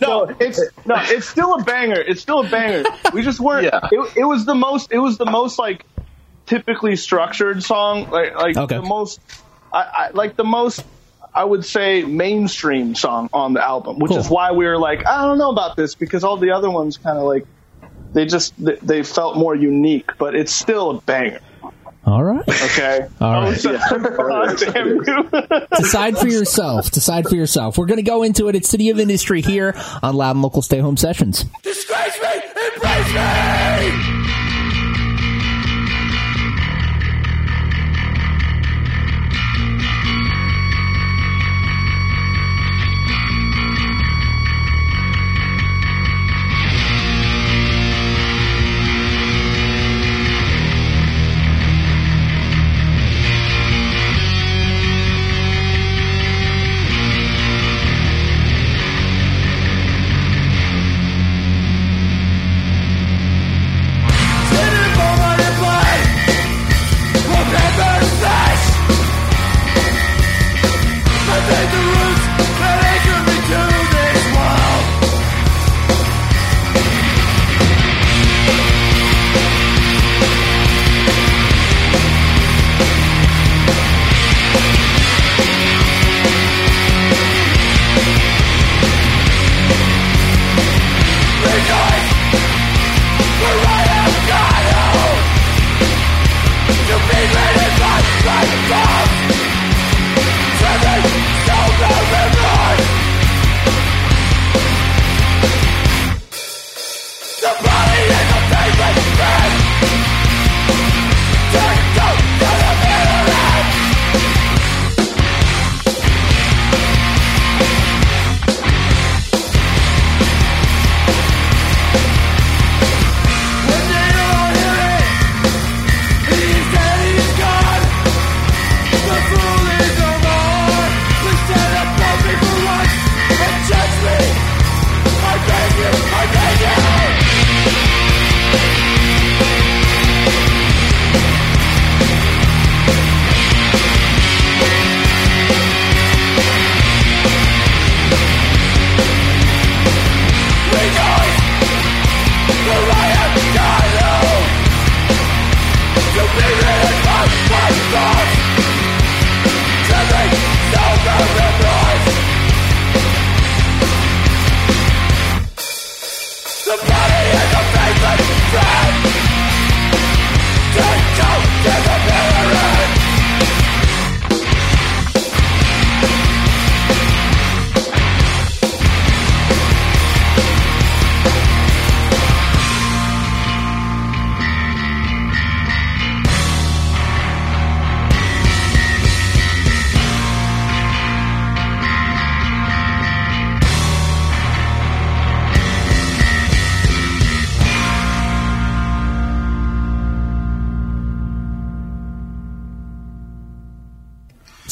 no, 0.00 0.34
it's 0.38 0.60
no, 0.86 0.94
it's 0.98 1.28
still 1.28 1.54
a 1.54 1.62
banger. 1.64 2.00
It's 2.00 2.20
still 2.20 2.40
a 2.46 2.48
banger. 2.48 2.84
We 3.12 3.22
just 3.22 3.40
weren't. 3.40 3.64
Yeah. 3.64 3.80
It, 3.90 4.16
it 4.18 4.24
was 4.24 4.44
the 4.44 4.54
most. 4.54 4.92
It 4.92 4.98
was 4.98 5.18
the 5.18 5.26
most 5.26 5.58
like 5.58 5.84
typically 6.46 6.96
structured 6.96 7.62
song. 7.62 8.10
Like 8.10 8.34
like 8.36 8.56
Okay. 8.56 8.76
the 8.76 8.82
most. 8.82 9.20
I, 9.72 9.78
I 9.78 10.10
like 10.12 10.36
the 10.36 10.44
most. 10.44 10.84
I 11.34 11.44
would 11.44 11.64
say 11.64 12.02
mainstream 12.04 12.94
song 12.94 13.28
on 13.32 13.52
the 13.52 13.64
album, 13.64 13.98
which 13.98 14.10
Cool. 14.10 14.18
is 14.18 14.28
why 14.30 14.52
we 14.52 14.66
were 14.66 14.78
like, 14.78 15.06
I 15.06 15.24
don't 15.26 15.38
know 15.38 15.50
about 15.50 15.76
this 15.76 15.94
because 15.94 16.24
all 16.24 16.36
the 16.36 16.50
other 16.52 16.70
ones 16.70 16.96
kind 16.96 17.18
of 17.18 17.24
like 17.24 17.46
they 18.12 18.24
just 18.24 18.54
they, 18.62 18.76
they 18.76 19.02
felt 19.02 19.36
more 19.36 19.54
unique, 19.54 20.10
but 20.18 20.34
it's 20.34 20.52
still 20.52 20.90
a 20.90 21.00
banger. 21.02 21.40
All 22.04 22.24
right. 22.24 22.48
Okay. 22.48 23.06
All 23.20 23.30
I 23.30 23.34
right. 23.42 23.48
was 23.50 23.62
just- 23.62 23.90
God 23.90 24.56
damn 24.58 24.88
you. 24.88 25.28
Decide 25.76 26.16
for 26.16 26.28
yourself. 26.28 26.90
Decide 26.90 27.28
for 27.28 27.34
yourself. 27.36 27.76
We're 27.76 27.86
going 27.86 27.96
to 27.98 28.02
go 28.02 28.22
into 28.22 28.48
it 28.48 28.56
at 28.56 28.64
City 28.64 28.88
of 28.90 28.98
Industry 28.98 29.42
here 29.42 29.74
on 30.02 30.14
Loud 30.14 30.36
and 30.36 30.42
Local 30.42 30.62
Stay 30.62 30.78
Home 30.78 30.96
Sessions. 30.96 31.44
Disgrace 31.62 32.18
me! 32.22 32.28
Embrace 32.74 33.14
me! 33.14 33.57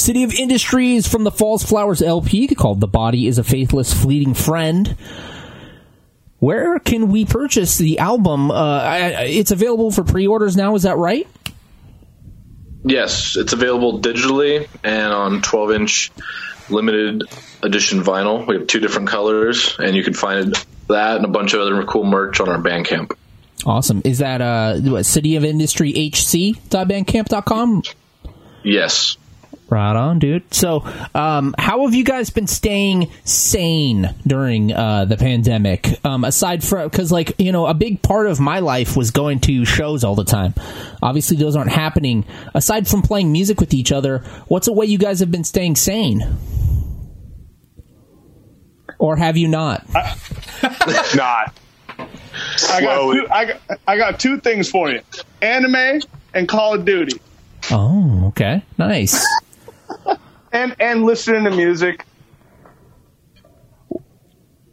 City 0.06 0.22
of 0.22 0.32
Industry's 0.32 1.08
from 1.08 1.24
the 1.24 1.32
False 1.32 1.64
Flowers 1.64 2.00
LP 2.00 2.46
called 2.54 2.78
The 2.78 2.86
Body 2.86 3.26
is 3.26 3.38
a 3.38 3.42
Faithless 3.42 3.92
Fleeting 3.92 4.34
Friend. 4.34 4.96
Where 6.38 6.78
can 6.78 7.10
we 7.10 7.24
purchase 7.24 7.76
the 7.76 7.98
album? 7.98 8.52
Uh, 8.52 8.54
I, 8.54 9.24
it's 9.24 9.50
available 9.50 9.90
for 9.90 10.04
pre 10.04 10.28
orders 10.28 10.56
now, 10.56 10.76
is 10.76 10.84
that 10.84 10.96
right? 10.96 11.26
Yes, 12.84 13.36
it's 13.36 13.52
available 13.52 14.00
digitally 14.00 14.68
and 14.84 15.12
on 15.12 15.42
12 15.42 15.72
inch 15.72 16.12
limited 16.70 17.24
edition 17.64 18.04
vinyl. 18.04 18.46
We 18.46 18.58
have 18.58 18.68
two 18.68 18.78
different 18.78 19.08
colors, 19.08 19.74
and 19.76 19.96
you 19.96 20.04
can 20.04 20.14
find 20.14 20.54
that 20.86 21.16
and 21.16 21.24
a 21.24 21.28
bunch 21.28 21.52
of 21.52 21.62
other 21.62 21.82
cool 21.82 22.04
merch 22.04 22.38
on 22.38 22.48
our 22.48 22.58
Bandcamp. 22.58 23.10
Awesome. 23.64 24.02
Is 24.04 24.18
that 24.18 24.40
uh, 24.40 24.76
what, 24.82 25.04
City 25.04 25.34
of 25.34 25.44
Industry 25.44 25.90
HC.bandcamp.com? 25.90 27.82
Yes. 28.62 29.16
Right 29.68 29.96
on, 29.96 30.20
dude. 30.20 30.54
So, 30.54 30.84
um, 31.12 31.52
how 31.58 31.84
have 31.86 31.94
you 31.94 32.04
guys 32.04 32.30
been 32.30 32.46
staying 32.46 33.10
sane 33.24 34.14
during 34.24 34.72
uh, 34.72 35.06
the 35.06 35.16
pandemic? 35.16 36.04
Um, 36.04 36.22
aside 36.22 36.62
from, 36.62 36.88
because, 36.88 37.10
like, 37.10 37.34
you 37.38 37.50
know, 37.50 37.66
a 37.66 37.74
big 37.74 38.00
part 38.00 38.28
of 38.28 38.38
my 38.38 38.60
life 38.60 38.96
was 38.96 39.10
going 39.10 39.40
to 39.40 39.64
shows 39.64 40.04
all 40.04 40.14
the 40.14 40.24
time. 40.24 40.54
Obviously, 41.02 41.36
those 41.36 41.56
aren't 41.56 41.72
happening. 41.72 42.24
Aside 42.54 42.86
from 42.86 43.02
playing 43.02 43.32
music 43.32 43.58
with 43.58 43.74
each 43.74 43.90
other, 43.90 44.18
what's 44.46 44.68
a 44.68 44.72
way 44.72 44.86
you 44.86 44.98
guys 44.98 45.18
have 45.18 45.32
been 45.32 45.44
staying 45.44 45.74
sane? 45.74 46.22
Or 48.98 49.16
have 49.16 49.36
you 49.36 49.48
not? 49.48 49.84
Not. 51.14 51.58
I 51.98 52.80
got, 52.80 53.12
two, 53.12 53.26
I, 53.30 53.44
got, 53.46 53.60
I 53.86 53.96
got 53.96 54.20
two 54.20 54.38
things 54.40 54.70
for 54.70 54.90
you 54.90 55.00
anime 55.42 56.00
and 56.34 56.48
Call 56.48 56.74
of 56.74 56.84
Duty. 56.84 57.20
Oh, 57.70 58.28
okay. 58.28 58.62
Nice. 58.78 59.24
And, 60.52 60.76
and 60.80 61.04
listening 61.04 61.44
to 61.44 61.50
music. 61.50 62.04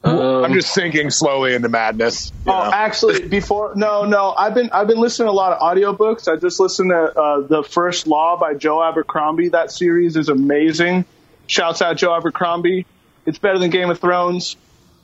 I'm 0.04 0.54
just 0.54 0.74
sinking 0.74 1.10
slowly 1.10 1.56
into 1.56 1.70
madness. 1.70 2.32
Oh, 2.46 2.52
know? 2.52 2.72
actually, 2.74 3.28
before 3.28 3.74
no, 3.76 4.06
no, 4.06 4.34
I've 4.38 4.54
been 4.54 4.70
I've 4.72 4.88
been 4.88 5.00
listening 5.00 5.28
to 5.28 5.32
a 5.32 5.34
lot 5.34 5.54
of 5.54 5.60
audiobooks. 5.60 6.32
I 6.32 6.36
just 6.36 6.60
listened 6.60 6.90
to 6.92 7.20
uh, 7.20 7.48
the 7.48 7.64
First 7.64 8.08
Law 8.08 8.38
by 8.38 8.54
Joe 8.54 8.84
Abercrombie. 8.84 9.50
That 9.50 9.72
series 9.72 10.18
is 10.18 10.30
amazing. 10.30 11.06
Shouts 11.48 11.82
out 11.82 11.98
Joe 11.98 12.14
Abercrombie. 12.16 12.86
It's 13.26 13.38
better 13.38 13.58
than 13.58 13.70
Game 13.70 13.90
of 13.90 14.00
Thrones. 14.00 14.58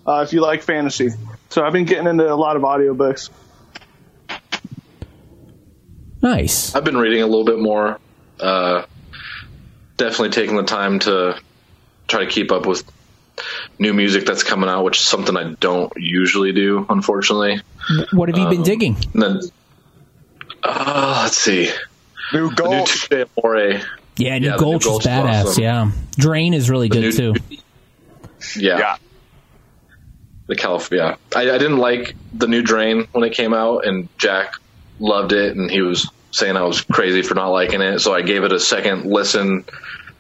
uh, 0.06 0.24
if 0.26 0.34
you 0.34 0.42
like 0.42 0.64
fantasy. 0.64 1.10
So 1.50 1.64
I've 1.64 1.74
been 1.74 1.86
getting 1.86 2.08
into 2.08 2.32
a 2.32 2.36
lot 2.36 2.56
of 2.56 2.64
audiobooks. 2.64 3.30
Nice. 6.22 6.76
I've 6.76 6.84
been 6.84 6.98
reading 6.98 7.22
a 7.22 7.28
little 7.28 7.46
bit 7.46 7.60
more. 7.60 8.00
Uh, 8.40 8.84
definitely 10.00 10.30
taking 10.32 10.56
the 10.56 10.64
time 10.64 10.98
to 11.00 11.40
try 12.08 12.26
to 12.26 12.30
keep 12.32 12.52
up 12.52 12.66
with 12.66 12.84
new 13.78 13.94
music 13.94 14.26
that's 14.26 14.44
coming 14.44 14.70
out, 14.70 14.84
which 14.84 14.98
is 15.00 15.06
something 15.06 15.38
I 15.38 15.54
don't 15.60 15.94
usually 15.96 16.52
do, 16.52 16.86
unfortunately. 16.90 17.62
What 18.12 18.30
have 18.30 18.38
you 18.38 18.46
Um, 18.46 18.50
been 18.50 18.64
digging? 18.64 18.98
And 19.14 19.22
then, 19.22 19.40
uh, 20.64 21.20
let's 21.24 21.38
see, 21.38 21.70
New 22.34 22.50
the 22.54 22.68
new. 22.68 22.86
Touche 22.86 23.08
Amore. 23.12 23.82
Yeah, 24.18 24.38
New 24.40 24.48
yeah, 24.48 24.58
the 24.58 24.66
New 24.66 24.76
is 24.78 24.84
badass. 24.86 25.46
awesome. 25.46 25.64
Yeah, 25.64 25.92
Drain 26.18 26.54
is 26.54 26.70
really 26.70 26.90
good 26.90 27.02
new- 27.02 27.12
too. 27.12 27.34
Yeah, 28.58 28.78
Yeah. 28.80 28.96
the 30.48 30.56
California. 30.56 31.18
I, 31.36 31.42
I 31.42 31.58
didn't 31.58 31.78
like 31.78 32.16
the 32.34 32.48
new 32.48 32.62
Drain 32.62 33.08
when 33.14 33.24
it 33.24 33.34
came 33.34 33.54
out, 33.54 33.86
and 33.86 34.10
Jack 34.18 34.56
loved 35.00 35.32
it, 35.32 35.56
and 35.56 35.72
he 35.72 35.82
was 35.82 36.10
saying 36.32 36.56
I 36.58 36.64
was 36.64 36.82
crazy 36.82 37.22
for 37.22 37.36
not 37.36 37.50
liking 37.50 37.82
it. 37.82 38.00
So 38.00 38.14
I 38.14 38.22
gave 38.22 38.44
it 38.44 38.52
a 38.52 38.60
second 38.60 39.06
listen 39.06 39.66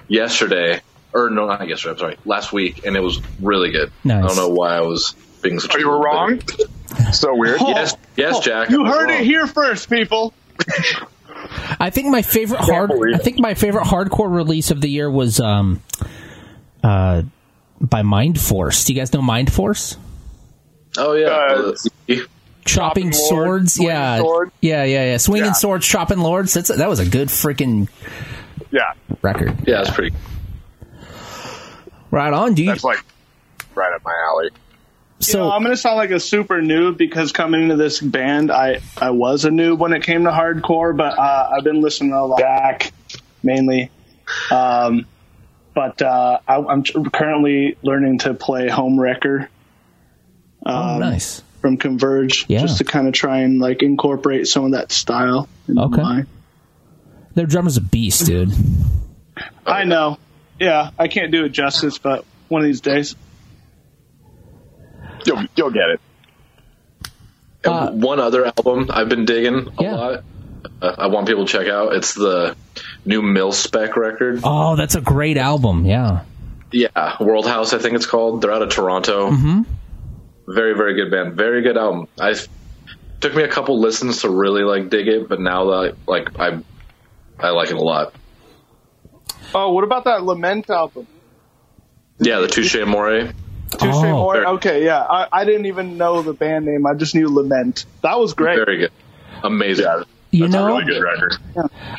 yesterday, 0.07 0.81
or 1.13 1.29
no, 1.29 1.45
not 1.47 1.67
yesterday. 1.67 1.91
I'm 1.93 1.97
sorry, 1.99 2.17
last 2.25 2.51
week, 2.53 2.85
and 2.85 2.95
it 2.95 3.01
was 3.01 3.21
really 3.41 3.71
good. 3.71 3.91
Nice. 4.03 4.23
I 4.23 4.27
don't 4.27 4.35
know 4.37 4.49
why 4.49 4.75
I 4.77 4.81
was 4.81 5.15
being 5.41 5.59
such. 5.59 5.73
Oh, 5.75 5.77
a 5.77 5.81
you 5.81 5.87
were 5.89 5.99
wrong? 5.99 6.37
bitter. 6.37 7.13
So 7.13 7.35
weird. 7.35 7.61
Yes, 7.61 7.95
yes, 8.17 8.39
Jack. 8.39 8.69
You 8.69 8.83
I 8.85 8.89
was 8.89 8.97
heard 8.97 9.09
it 9.11 9.21
here 9.21 9.45
first, 9.47 9.89
people. 9.89 10.33
I 11.79 11.89
think 11.89 12.07
my 12.07 12.21
favorite 12.21 12.59
hard. 12.61 12.91
I 13.13 13.17
think 13.17 13.39
my 13.39 13.53
favorite 13.53 13.85
hardcore 13.85 14.31
release 14.31 14.71
of 14.71 14.81
the 14.81 14.89
year 14.89 15.09
was 15.09 15.39
um, 15.39 15.81
uh, 16.83 17.21
by 17.79 18.01
Mindforce. 18.01 18.85
Do 18.85 18.93
you 18.93 18.99
guys 18.99 19.13
know 19.13 19.21
Mindforce? 19.21 19.97
Oh 20.97 21.13
yeah, 21.13 21.27
Uh, 21.27 21.75
the- 22.07 22.27
Chopping 22.69 23.11
Chopping 23.11 23.11
Lords, 23.11 23.27
swords, 23.29 23.73
swinging 23.73 23.95
yeah, 23.95 24.17
sword. 24.19 24.51
yeah, 24.61 24.83
yeah, 24.83 25.03
yeah. 25.11 25.17
Swinging 25.17 25.45
Yeah. 25.47 25.53
swords, 25.53 25.85
chopping 25.87 26.19
lords. 26.19 26.53
That's 26.53 26.69
that 26.69 26.89
was 26.89 26.99
a 26.99 27.05
good 27.05 27.27
freaking 27.29 27.87
Yeah. 28.71 28.93
record. 29.21 29.55
yeah, 29.67 29.81
it's 29.81 29.89
pretty. 29.91 30.15
Right 32.11 32.33
on, 32.33 32.53
dude. 32.53 32.67
That's 32.69 32.83
like 32.83 33.03
right 33.75 33.93
up 33.93 34.01
my 34.03 34.13
alley. 34.29 34.49
so 35.19 35.37
you 35.37 35.43
know, 35.43 35.51
I'm 35.51 35.61
going 35.61 35.73
to 35.73 35.77
sound 35.77 35.97
like 35.97 36.11
a 36.11 36.19
super 36.19 36.61
noob 36.61 36.97
because 36.97 37.31
coming 37.31 37.63
into 37.63 37.75
this 37.75 37.99
band, 37.99 38.51
I, 38.51 38.79
I 38.97 39.11
was 39.11 39.45
a 39.45 39.49
noob 39.49 39.77
when 39.77 39.93
it 39.93 40.03
came 40.03 40.23
to 40.23 40.31
hardcore, 40.31 40.95
but 40.95 41.17
uh, 41.17 41.49
I've 41.55 41.63
been 41.63 41.81
listening 41.81 42.13
a 42.13 42.25
lot 42.25 42.39
back 42.39 42.91
mainly. 43.43 43.91
Um, 44.51 45.05
but 45.73 46.01
uh, 46.01 46.39
I, 46.47 46.55
I'm 46.55 46.83
currently 46.83 47.77
learning 47.83 48.19
to 48.19 48.33
play 48.33 48.67
Homewrecker 48.67 49.47
oh, 50.65 50.97
nice. 50.99 51.41
From 51.61 51.77
Converge, 51.77 52.45
Yeah. 52.47 52.59
just 52.61 52.77
to 52.77 52.83
kind 52.85 53.07
of 53.07 53.13
try 53.13 53.39
and 53.39 53.59
like 53.59 53.83
incorporate 53.83 54.47
some 54.47 54.65
of 54.65 54.71
that 54.71 54.91
style. 54.91 55.47
into 55.67 55.81
Okay. 55.81 56.01
mine. 56.01 56.27
Their 57.35 57.45
drummer's 57.45 57.77
a 57.77 57.81
beast, 57.81 58.25
dude. 58.25 58.51
I 59.65 59.83
know. 59.83 60.17
Yeah, 60.59 60.91
I 60.97 61.07
can't 61.07 61.31
do 61.31 61.45
it 61.45 61.49
justice, 61.49 61.97
but 61.97 62.25
one 62.47 62.61
of 62.61 62.65
these 62.67 62.81
days. 62.81 63.15
You'll, 65.25 65.45
you'll 65.55 65.71
get 65.71 65.89
it. 65.89 66.01
Uh, 67.65 67.91
one 67.91 68.19
other 68.19 68.45
album 68.45 68.87
I've 68.89 69.09
been 69.09 69.25
digging 69.25 69.67
a 69.77 69.83
Yeah. 69.83 69.95
lot. 69.95 70.23
Uh, 70.81 70.95
I 70.97 71.07
want 71.07 71.27
people 71.27 71.45
to 71.45 71.51
check 71.51 71.67
out. 71.67 71.93
It's 71.93 72.13
the 72.13 72.55
new 73.05 73.21
Mil-Spec 73.21 73.95
record. 73.97 74.41
Oh, 74.43 74.75
that's 74.77 74.95
a 74.95 75.01
great 75.01 75.37
album. 75.37 75.85
Yeah. 75.85 76.21
Yeah, 76.71 77.15
World 77.19 77.47
House, 77.47 77.73
I 77.73 77.79
think 77.79 77.95
it's 77.95 78.05
called. 78.05 78.41
They're 78.41 78.51
out 78.53 78.61
of 78.61 78.69
Toronto. 78.69 79.31
Mm-hmm. 79.31 79.61
Very, 80.53 80.73
very 80.75 80.95
good 80.95 81.11
band. 81.11 81.35
Very 81.35 81.61
good 81.61 81.77
album. 81.77 82.07
I 82.19 82.33
took 83.21 83.35
me 83.35 83.43
a 83.43 83.47
couple 83.47 83.79
listens 83.79 84.21
to 84.21 84.29
really 84.29 84.63
like 84.63 84.89
dig 84.89 85.07
it, 85.07 85.29
but 85.29 85.39
now 85.39 85.65
that 85.65 85.95
like 86.07 86.39
I, 86.39 86.59
I 87.39 87.49
like 87.49 87.69
it 87.69 87.75
a 87.75 87.81
lot. 87.81 88.13
Oh, 89.53 89.73
what 89.73 89.83
about 89.83 90.05
that 90.05 90.23
Lament 90.23 90.69
album? 90.69 91.07
Yeah, 92.19 92.39
the 92.39 92.47
Touche 92.47 92.75
Amore. 92.75 93.31
Touche 93.71 93.81
Oh. 93.83 94.05
Amore? 94.05 94.45
Okay, 94.55 94.83
yeah. 94.85 95.01
I, 95.01 95.27
I 95.31 95.45
didn't 95.45 95.67
even 95.67 95.97
know 95.97 96.21
the 96.21 96.33
band 96.33 96.65
name. 96.65 96.85
I 96.85 96.93
just 96.95 97.15
knew 97.15 97.27
Lament. 97.33 97.85
That 98.01 98.19
was 98.19 98.33
great. 98.33 98.55
Very 98.57 98.77
good. 98.77 98.91
Amazing. 99.43 99.85
You 100.31 100.43
That's 100.43 100.53
know, 100.53 100.65
a 100.65 100.67
really 100.67 100.85
good 100.85 101.01
record. 101.01 101.33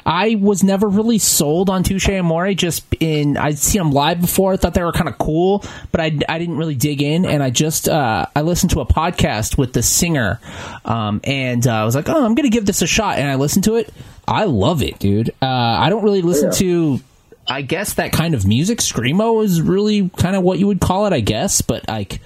I 0.06 0.36
was 0.40 0.62
never 0.62 0.86
really 0.86 1.18
sold 1.18 1.68
on 1.68 1.82
Touche 1.82 2.08
Amore. 2.08 2.54
Just 2.54 2.84
in, 3.00 3.36
I'd 3.36 3.58
seen 3.58 3.80
them 3.80 3.90
live 3.90 4.20
before. 4.20 4.52
I 4.52 4.56
thought 4.56 4.74
they 4.74 4.84
were 4.84 4.92
kind 4.92 5.08
of 5.08 5.18
cool, 5.18 5.64
but 5.90 6.00
I, 6.00 6.16
I 6.28 6.38
didn't 6.38 6.56
really 6.56 6.76
dig 6.76 7.02
in. 7.02 7.24
And 7.24 7.42
I 7.42 7.50
just 7.50 7.88
uh, 7.88 8.26
I 8.36 8.42
listened 8.42 8.70
to 8.70 8.80
a 8.80 8.86
podcast 8.86 9.58
with 9.58 9.72
the 9.72 9.82
singer, 9.82 10.38
um, 10.84 11.20
and 11.24 11.66
uh, 11.66 11.72
I 11.72 11.84
was 11.84 11.96
like, 11.96 12.08
oh, 12.08 12.24
I'm 12.24 12.36
gonna 12.36 12.50
give 12.50 12.66
this 12.66 12.82
a 12.82 12.86
shot. 12.86 13.18
And 13.18 13.28
I 13.28 13.34
listened 13.34 13.64
to 13.64 13.74
it. 13.74 13.92
I 14.28 14.44
love 14.44 14.82
it, 14.84 15.00
dude. 15.00 15.30
Uh, 15.42 15.46
I 15.46 15.90
don't 15.90 16.04
really 16.04 16.22
listen 16.22 16.52
to. 16.52 17.00
I 17.48 17.62
guess 17.62 17.94
that 17.94 18.12
kind 18.12 18.34
of 18.34 18.46
music, 18.46 18.78
screamo, 18.78 19.42
is 19.42 19.60
really 19.60 20.08
kind 20.10 20.36
of 20.36 20.44
what 20.44 20.60
you 20.60 20.68
would 20.68 20.80
call 20.80 21.06
it. 21.06 21.12
I 21.12 21.18
guess, 21.18 21.62
but 21.62 21.88
like, 21.88 22.20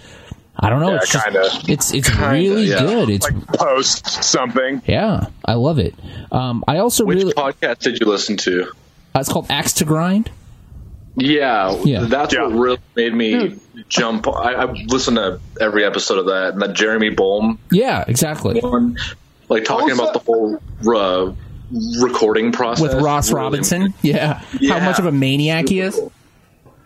I 0.58 0.70
don't 0.70 0.80
know. 0.80 0.90
Yeah, 0.90 0.96
it's 1.02 1.10
just, 1.12 1.24
kinda. 1.24 1.48
it's 1.68 1.92
it's 1.94 2.14
really 2.16 2.66
yeah. 2.66 2.78
good. 2.80 3.10
It's 3.10 3.28
Like 3.30 3.46
post 3.48 4.06
something. 4.22 4.82
yeah, 4.86 5.26
I 5.44 5.54
love 5.54 5.78
it. 5.78 5.94
Um, 6.30 6.62
I 6.68 6.78
also 6.78 7.04
Which 7.04 7.18
really. 7.18 7.32
podcast 7.32 7.80
did 7.80 7.98
you 8.00 8.06
listen 8.06 8.36
to? 8.38 8.70
Uh, 9.14 9.20
it's 9.20 9.28
called 9.28 9.46
Axe 9.50 9.72
to 9.74 9.84
Grind. 9.84 10.30
Yeah, 11.16 11.76
Yeah. 11.84 12.04
that's 12.04 12.36
what 12.36 12.52
really 12.52 12.78
made 12.96 13.14
me 13.14 13.56
jump. 13.88 14.26
I, 14.26 14.54
I 14.54 14.64
listened 14.72 15.16
to 15.16 15.38
every 15.60 15.84
episode 15.84 16.18
of 16.18 16.26
that, 16.26 16.54
and 16.54 16.62
that 16.62 16.72
Jeremy 16.74 17.10
Bolm 17.10 17.58
Yeah, 17.70 18.04
exactly. 18.08 18.58
one, 18.60 18.96
like 19.48 19.64
talking 19.64 19.90
Also- 19.90 20.02
about 20.02 20.12
the 20.12 20.18
whole 20.20 20.60
uh, 20.96 21.32
recording 22.00 22.50
process 22.52 22.82
With 22.82 22.94
Ross 23.02 23.30
really- 23.30 23.42
Robinson. 23.42 23.94
Yeah. 24.02 24.40
How 24.68 24.80
much 24.80 24.98
of 24.98 25.06
a 25.06 25.12
maniac 25.12 25.68
he 25.68 25.80
is. 25.80 26.00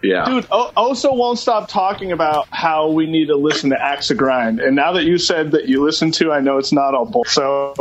Yeah, 0.02 0.26
Dude, 0.26 0.46
O- 0.52 0.70
Oso 0.76 1.16
won't 1.16 1.38
stop 1.38 1.68
talking 1.68 2.12
about 2.12 2.46
how 2.50 2.90
we 2.90 3.06
need 3.06 3.26
to 3.26 3.37
listen 3.37 3.70
to 3.70 3.80
Axe 3.80 4.08
to 4.08 4.14
Grind. 4.14 4.61
And 4.61 4.76
now 4.76 4.92
that 4.92 5.04
you 5.04 5.18
said 5.18 5.50
that 5.52 5.68
you 5.68 5.84
listen 5.84 6.12
to, 6.12 6.30
I 6.32 6.40
know 6.40 6.58
it's 6.58 6.72
not 6.72 6.94
all 6.94 7.04
bull. 7.04 7.24
So 7.24 7.74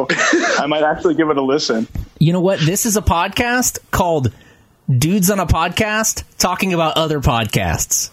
I 0.58 0.66
might 0.68 0.84
actually 0.84 1.14
give 1.14 1.30
it 1.30 1.38
a 1.38 1.44
listen. 1.44 1.88
You 2.20 2.34
know 2.34 2.42
what? 2.42 2.60
This 2.60 2.88
is 2.88 2.98
a 2.98 3.02
podcast 3.02 3.78
called 3.92 4.34
Dudes 4.90 5.30
on 5.30 5.40
a 5.40 5.46
Podcast 5.46 6.24
talking 6.38 6.74
about 6.74 6.98
other 6.98 7.20
podcasts. 7.20 8.10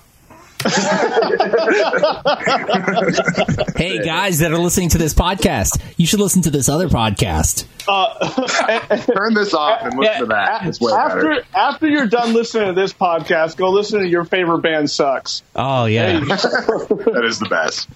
hey 3.76 4.02
guys 4.04 4.38
that 4.38 4.50
are 4.50 4.58
listening 4.58 4.88
to 4.90 4.96
this 4.98 5.12
podcast, 5.12 5.78
you 5.98 6.06
should 6.06 6.20
listen 6.20 6.40
to 6.42 6.50
this 6.50 6.68
other 6.70 6.88
podcast. 6.88 7.66
Uh, 7.86 8.96
Turn 9.12 9.34
this 9.34 9.52
off 9.52 9.82
and 9.82 9.98
listen 9.98 10.20
to 10.20 10.26
that. 10.26 10.66
It's 10.66 10.80
way 10.80 10.90
after 10.92 11.20
better. 11.20 11.44
after 11.54 11.86
you're 11.88 12.06
done 12.06 12.32
listening 12.32 12.74
to 12.74 12.80
this 12.80 12.94
podcast, 12.94 13.56
go 13.58 13.68
listen 13.70 14.00
to 14.00 14.08
your 14.08 14.24
favorite 14.24 14.60
band 14.62 14.90
sucks. 14.90 15.42
Oh 15.54 15.84
yeah, 15.84 16.20
That 16.24 17.22
is 17.26 17.38
the 17.38 17.48
best. 17.50 17.88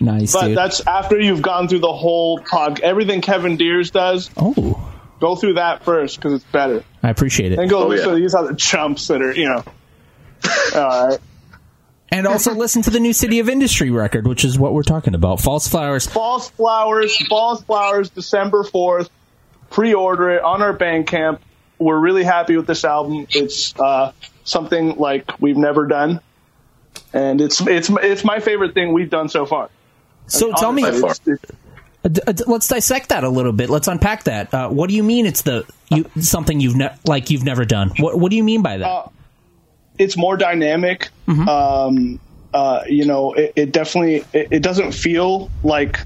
nice 0.00 0.32
But 0.34 0.48
dude. 0.48 0.58
that's 0.58 0.86
after 0.86 1.18
you've 1.18 1.40
gone 1.42 1.68
through 1.68 1.78
the 1.80 1.92
whole 1.92 2.38
pod. 2.40 2.80
Everything 2.80 3.22
Kevin 3.22 3.56
Deers 3.56 3.90
does, 3.90 4.30
oh, 4.36 4.92
go 5.20 5.36
through 5.36 5.54
that 5.54 5.84
first 5.84 6.16
because 6.16 6.34
it's 6.34 6.44
better. 6.52 6.84
I 7.02 7.08
appreciate 7.10 7.52
it. 7.52 7.58
And 7.58 7.70
go 7.70 7.84
Oh, 7.84 7.88
listen 7.88 8.08
yeah. 8.10 8.14
to 8.16 8.20
these 8.20 8.34
other 8.34 8.54
chumps 8.54 9.08
that 9.08 9.22
are, 9.22 9.32
you 9.32 9.48
know. 9.48 9.64
All 10.74 11.08
right. 11.08 11.18
And 12.10 12.26
also 12.26 12.54
listen 12.54 12.80
to 12.82 12.90
the 12.90 13.00
new 13.00 13.12
City 13.12 13.38
of 13.38 13.48
Industry 13.50 13.90
record, 13.90 14.26
which 14.26 14.44
is 14.44 14.58
what 14.58 14.72
we're 14.72 14.82
talking 14.82 15.14
about. 15.14 15.40
False 15.40 15.68
Flowers. 15.68 16.06
False 16.06 16.48
Flowers, 16.50 17.14
False 17.28 17.62
Flowers, 17.62 18.08
December 18.10 18.64
4th. 18.64 19.10
Pre 19.70 19.92
order 19.92 20.30
it 20.30 20.42
on 20.42 20.62
our 20.62 20.74
Bandcamp. 20.76 21.40
We're 21.78 21.98
really 21.98 22.24
happy 22.24 22.56
with 22.56 22.66
this 22.66 22.84
album. 22.84 23.26
It's 23.30 23.78
uh, 23.78 24.12
something 24.44 24.96
like 24.96 25.38
we've 25.40 25.58
never 25.58 25.86
done. 25.86 26.20
And 27.12 27.40
it's 27.42 27.60
it's 27.66 27.90
it's 28.02 28.24
my 28.24 28.40
favorite 28.40 28.72
thing 28.74 28.92
we've 28.94 29.10
done 29.10 29.28
so 29.28 29.44
far. 29.44 29.68
So 30.26 30.52
tell 30.52 30.72
me, 30.72 30.84
it's- 30.84 31.20
it's- 31.26 31.56
Uh, 32.04 32.08
uh, 32.26 32.32
let's 32.46 32.68
dissect 32.68 33.08
that 33.10 33.24
a 33.24 33.28
little 33.28 33.52
bit. 33.52 33.68
Let's 33.68 33.88
unpack 33.88 34.24
that. 34.24 34.54
Uh, 34.54 34.68
what 34.70 34.88
do 34.88 34.94
you 34.96 35.02
mean 35.02 35.26
it's 35.26 35.42
the 35.42 35.64
you, 35.90 36.08
something 36.20 36.60
you've 36.60 36.76
ne- 36.76 36.94
like 37.06 37.30
you've 37.30 37.44
never 37.44 37.64
done? 37.64 37.90
What 37.98 38.18
What 38.18 38.30
do 38.30 38.36
you 38.36 38.44
mean 38.44 38.62
by 38.62 38.78
that? 38.78 38.86
Uh, 38.88 39.08
it's 39.98 40.16
more 40.16 40.36
dynamic. 40.36 41.08
Um, 41.48 42.20
uh, 42.52 42.84
you 42.88 43.04
know, 43.04 43.34
it, 43.34 43.52
it 43.56 43.72
definitely 43.72 44.24
it, 44.32 44.48
it 44.50 44.62
doesn't 44.62 44.92
feel 44.92 45.50
like 45.62 46.00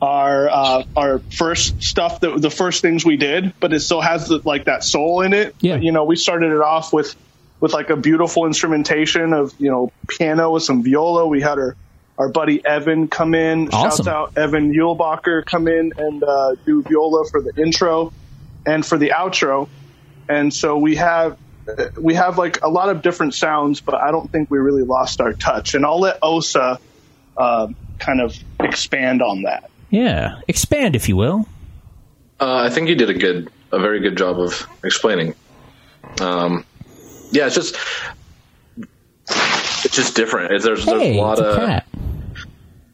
our 0.00 0.48
uh, 0.48 0.84
our 0.96 1.18
first 1.30 1.82
stuff 1.82 2.20
that 2.20 2.40
the 2.40 2.50
first 2.50 2.80
things 2.82 3.04
we 3.04 3.16
did, 3.16 3.52
but 3.60 3.72
it 3.72 3.80
still 3.80 4.00
has 4.00 4.28
the, 4.28 4.40
like 4.44 4.64
that 4.64 4.82
soul 4.82 5.20
in 5.20 5.32
it. 5.32 5.54
Yeah. 5.60 5.76
You 5.76 5.92
know, 5.92 6.04
we 6.04 6.16
started 6.16 6.52
it 6.52 6.60
off 6.60 6.92
with 6.92 7.14
with 7.60 7.72
like 7.72 7.90
a 7.90 7.96
beautiful 7.96 8.46
instrumentation 8.46 9.32
of 9.32 9.52
you 9.58 9.70
know 9.70 9.92
piano 10.08 10.50
with 10.52 10.62
some 10.62 10.82
viola. 10.82 11.26
We 11.26 11.42
had 11.42 11.58
our 11.58 11.76
our 12.16 12.28
buddy 12.28 12.64
Evan 12.64 13.08
come 13.08 13.34
in. 13.34 13.68
Awesome. 13.68 14.04
Shouts 14.04 14.08
out 14.08 14.38
Evan 14.38 14.72
Yulbacher 14.72 15.44
come 15.44 15.68
in 15.68 15.92
and 15.96 16.22
uh, 16.22 16.54
do 16.64 16.82
viola 16.82 17.24
for 17.30 17.42
the 17.42 17.52
intro 17.62 18.12
and 18.66 18.84
for 18.84 18.98
the 18.98 19.10
outro. 19.10 19.68
And 20.28 20.52
so 20.52 20.78
we 20.78 20.96
have 20.96 21.38
we 21.98 22.14
have 22.14 22.38
like 22.38 22.62
a 22.62 22.68
lot 22.68 22.88
of 22.88 23.02
different 23.02 23.34
sounds, 23.34 23.80
but 23.80 23.94
I 23.94 24.10
don't 24.10 24.30
think 24.30 24.50
we 24.50 24.58
really 24.58 24.82
lost 24.82 25.20
our 25.20 25.32
touch. 25.32 25.74
And 25.74 25.84
I'll 25.84 26.00
let 26.00 26.18
Osa 26.22 26.78
uh, 27.36 27.68
kind 27.98 28.20
of 28.20 28.36
expand 28.58 29.22
on 29.22 29.42
that. 29.42 29.70
Yeah, 29.90 30.40
expand 30.48 30.96
if 30.96 31.08
you 31.08 31.16
will. 31.16 31.46
Uh, 32.38 32.56
I 32.64 32.70
think 32.70 32.88
you 32.88 32.94
did 32.94 33.10
a 33.10 33.14
good, 33.14 33.50
a 33.72 33.78
very 33.78 34.00
good 34.00 34.16
job 34.16 34.40
of 34.40 34.66
explaining. 34.84 35.34
Um, 36.20 36.64
yeah, 37.30 37.46
it's 37.46 37.54
just, 37.54 37.76
it's 39.26 39.94
just 39.94 40.16
different. 40.16 40.52
It's, 40.52 40.64
there's 40.64 40.84
there's 40.86 41.02
a 41.02 41.20
lot 41.20 41.32
it's 41.32 41.40
a 41.42 41.50
of 41.50 41.56
cat. 41.56 41.86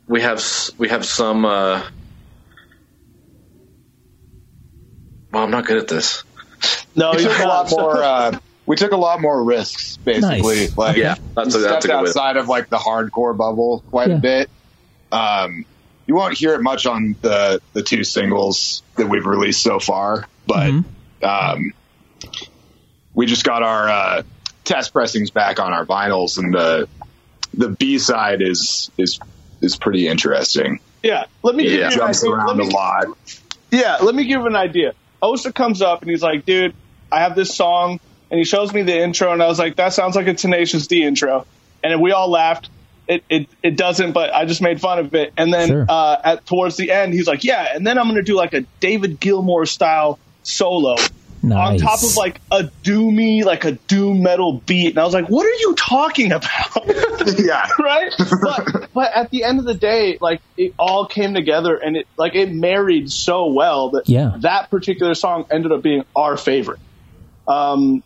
we 0.08 0.20
have 0.22 0.42
we 0.78 0.88
have 0.88 1.04
some. 1.04 1.44
Uh, 1.44 1.82
well, 5.32 5.44
I'm 5.44 5.50
not 5.50 5.66
good 5.66 5.78
at 5.78 5.88
this. 5.88 6.24
No, 6.94 7.12
we 7.14 7.22
you're 7.22 7.42
a 7.42 7.46
lot 7.46 7.70
more. 7.70 8.02
Uh, 8.02 8.38
we 8.66 8.76
took 8.76 8.92
a 8.92 8.96
lot 8.96 9.20
more 9.20 9.42
risks, 9.44 9.96
basically. 9.98 10.56
Nice. 10.66 10.76
Like, 10.76 10.96
Yeah, 10.96 11.14
that's 11.34 11.54
we 11.54 11.60
a- 11.60 11.64
that's 11.64 11.84
stepped 11.84 11.84
a 11.84 11.88
good 11.88 11.94
way 12.02 12.08
outside 12.08 12.36
of 12.36 12.48
like 12.48 12.68
the 12.68 12.76
hardcore 12.78 13.36
bubble 13.36 13.82
quite 13.90 14.08
Yeah. 14.08 14.16
a 14.16 14.18
bit. 14.18 14.50
Um, 15.12 15.64
you 16.06 16.14
won't 16.14 16.36
hear 16.36 16.54
it 16.54 16.62
much 16.62 16.86
on 16.86 17.16
the 17.22 17.60
the 17.72 17.82
two 17.82 18.04
singles 18.04 18.82
that 18.96 19.08
we've 19.08 19.26
released 19.26 19.62
so 19.62 19.78
far, 19.78 20.26
but 20.46 20.70
Mm-hmm. 20.70 21.24
um, 21.24 21.72
we 23.14 23.26
just 23.26 23.44
got 23.44 23.62
our 23.62 23.88
uh, 23.88 24.22
test 24.64 24.92
pressings 24.92 25.30
back 25.30 25.58
on 25.60 25.72
our 25.72 25.86
vinyls, 25.86 26.38
and 26.38 26.52
the 26.52 26.88
the 27.54 27.68
B 27.68 27.98
side 27.98 28.42
is 28.42 28.90
is 28.98 29.18
is 29.60 29.76
pretty 29.76 30.06
interesting. 30.08 30.80
Yeah, 31.02 31.24
let 31.42 31.54
me 31.54 31.64
give 31.64 31.72
Yeah. 31.72 31.78
you 31.78 31.84
an 31.86 31.90
Jumps 31.92 32.22
idea. 32.22 32.30
Let 32.34 32.38
around 32.46 32.56
me- 32.58 32.66
a 32.68 32.70
lot. 32.70 33.06
Yeah, 33.70 33.96
let 34.02 34.14
me 34.14 34.24
give 34.24 34.40
you 34.40 34.46
an 34.46 34.56
idea. 34.56 34.92
Osa 35.22 35.52
comes 35.52 35.82
up 35.82 36.02
and 36.02 36.10
he's 36.10 36.22
like, 36.22 36.44
dude, 36.46 36.74
I 37.10 37.20
have 37.20 37.34
this 37.34 37.54
song. 37.56 38.00
And 38.30 38.38
he 38.38 38.44
shows 38.44 38.72
me 38.72 38.82
the 38.82 38.98
intro, 38.98 39.32
and 39.32 39.42
I 39.42 39.46
was 39.46 39.58
like, 39.58 39.76
that 39.76 39.92
sounds 39.92 40.16
like 40.16 40.26
a 40.26 40.34
Tenacious 40.34 40.86
D 40.86 41.04
intro. 41.04 41.46
And 41.82 42.00
we 42.02 42.12
all 42.12 42.28
laughed. 42.30 42.68
It, 43.06 43.22
it, 43.30 43.48
it 43.62 43.76
doesn't, 43.76 44.12
but 44.12 44.34
I 44.34 44.46
just 44.46 44.60
made 44.60 44.80
fun 44.80 44.98
of 44.98 45.14
it. 45.14 45.32
And 45.36 45.52
then 45.54 45.68
Sure. 45.68 45.86
uh, 45.88 46.16
at 46.24 46.46
towards 46.46 46.76
the 46.76 46.90
end, 46.90 47.12
he's 47.14 47.28
like, 47.28 47.44
yeah, 47.44 47.68
and 47.72 47.86
then 47.86 47.98
I'm 47.98 48.06
going 48.06 48.16
to 48.16 48.22
do 48.22 48.34
like 48.34 48.52
a 48.52 48.66
David 48.80 49.20
Gilmour 49.20 49.64
style 49.66 50.18
solo 50.42 50.96
on 51.60 51.78
top 51.78 52.02
of 52.02 52.16
like 52.16 52.40
a 52.50 52.68
doomy, 52.84 53.44
like 53.44 53.64
a 53.64 53.72
doom 53.86 54.22
metal 54.24 54.60
beat. 54.66 54.88
And 54.90 54.98
I 54.98 55.04
was 55.04 55.14
like, 55.14 55.28
what 55.28 55.46
are 55.46 55.54
you 55.60 55.76
talking 55.76 56.32
about? 56.32 56.48
yeah, 57.38 57.68
right? 57.78 58.12
But 58.42 58.90
but 58.92 59.12
at 59.14 59.30
the 59.30 59.44
end 59.44 59.60
of 59.60 59.64
the 59.64 59.74
day, 59.74 60.18
like 60.20 60.40
it 60.56 60.72
all 60.76 61.06
came 61.06 61.34
together 61.34 61.76
and 61.76 61.96
it 61.96 62.06
like 62.18 62.34
it 62.34 62.52
married 62.52 63.08
so 63.12 63.52
well 63.52 63.90
that 63.90 64.08
Yeah. 64.08 64.32
that 64.40 64.68
particular 64.70 65.14
song 65.14 65.44
ended 65.52 65.70
up 65.70 65.82
being 65.82 66.02
our 66.16 66.36
favorite. 66.36 66.80
Um, 67.46 68.02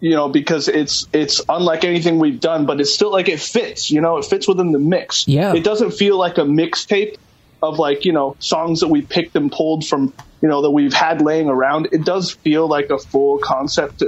you 0.00 0.10
know, 0.10 0.28
because 0.28 0.68
it's 0.68 1.06
it's 1.12 1.42
unlike 1.48 1.84
anything 1.84 2.18
we've 2.18 2.40
done, 2.40 2.66
but 2.66 2.80
it's 2.80 2.92
still 2.92 3.12
like 3.12 3.28
it 3.28 3.38
fits. 3.40 3.90
You 3.90 4.00
know, 4.00 4.16
it 4.16 4.24
fits 4.24 4.48
within 4.48 4.72
the 4.72 4.78
mix. 4.78 5.28
Yeah. 5.28 5.54
it 5.54 5.62
doesn't 5.62 5.92
feel 5.92 6.18
like 6.18 6.38
a 6.38 6.42
mixtape 6.42 7.16
of 7.62 7.78
like 7.78 8.06
you 8.06 8.12
know 8.12 8.36
songs 8.38 8.80
that 8.80 8.88
we 8.88 9.02
picked 9.02 9.36
and 9.36 9.52
pulled 9.52 9.86
from 9.86 10.14
you 10.40 10.48
know 10.48 10.62
that 10.62 10.70
we've 10.70 10.94
had 10.94 11.20
laying 11.20 11.48
around. 11.48 11.88
It 11.92 12.04
does 12.04 12.30
feel 12.30 12.66
like 12.66 12.88
a 12.88 12.98
full 12.98 13.38
concept 13.38 14.02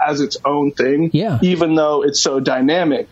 as 0.00 0.20
its 0.20 0.36
own 0.44 0.70
thing. 0.72 1.10
Yeah. 1.12 1.38
even 1.42 1.74
though 1.74 2.02
it's 2.02 2.20
so 2.20 2.38
dynamic. 2.40 3.08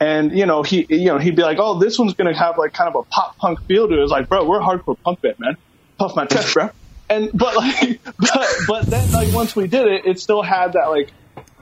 And 0.00 0.36
you 0.36 0.46
know 0.46 0.62
he 0.62 0.86
you 0.88 1.06
know 1.06 1.18
he'd 1.18 1.36
be 1.36 1.42
like, 1.42 1.58
oh, 1.60 1.78
this 1.78 1.98
one's 1.98 2.14
gonna 2.14 2.36
have 2.36 2.58
like 2.58 2.72
kind 2.72 2.88
of 2.88 2.96
a 2.96 3.02
pop 3.04 3.36
punk 3.36 3.62
feel 3.66 3.86
to 3.88 3.94
it. 3.94 4.02
It's 4.02 4.10
like, 4.10 4.28
bro, 4.28 4.44
we're 4.44 4.60
hardcore 4.60 4.96
punk 5.02 5.20
band, 5.20 5.38
man. 5.38 5.56
Puff 5.98 6.16
my 6.16 6.24
chest, 6.32 6.54
bro. 6.54 6.70
And 7.08 7.30
but 7.34 7.54
like 7.56 8.00
but 8.18 8.48
but 8.66 8.86
then 8.86 9.12
like 9.12 9.32
once 9.34 9.54
we 9.54 9.66
did 9.66 9.86
it, 9.86 10.06
it 10.06 10.18
still 10.18 10.42
had 10.42 10.72
that 10.72 10.86
like 10.86 11.10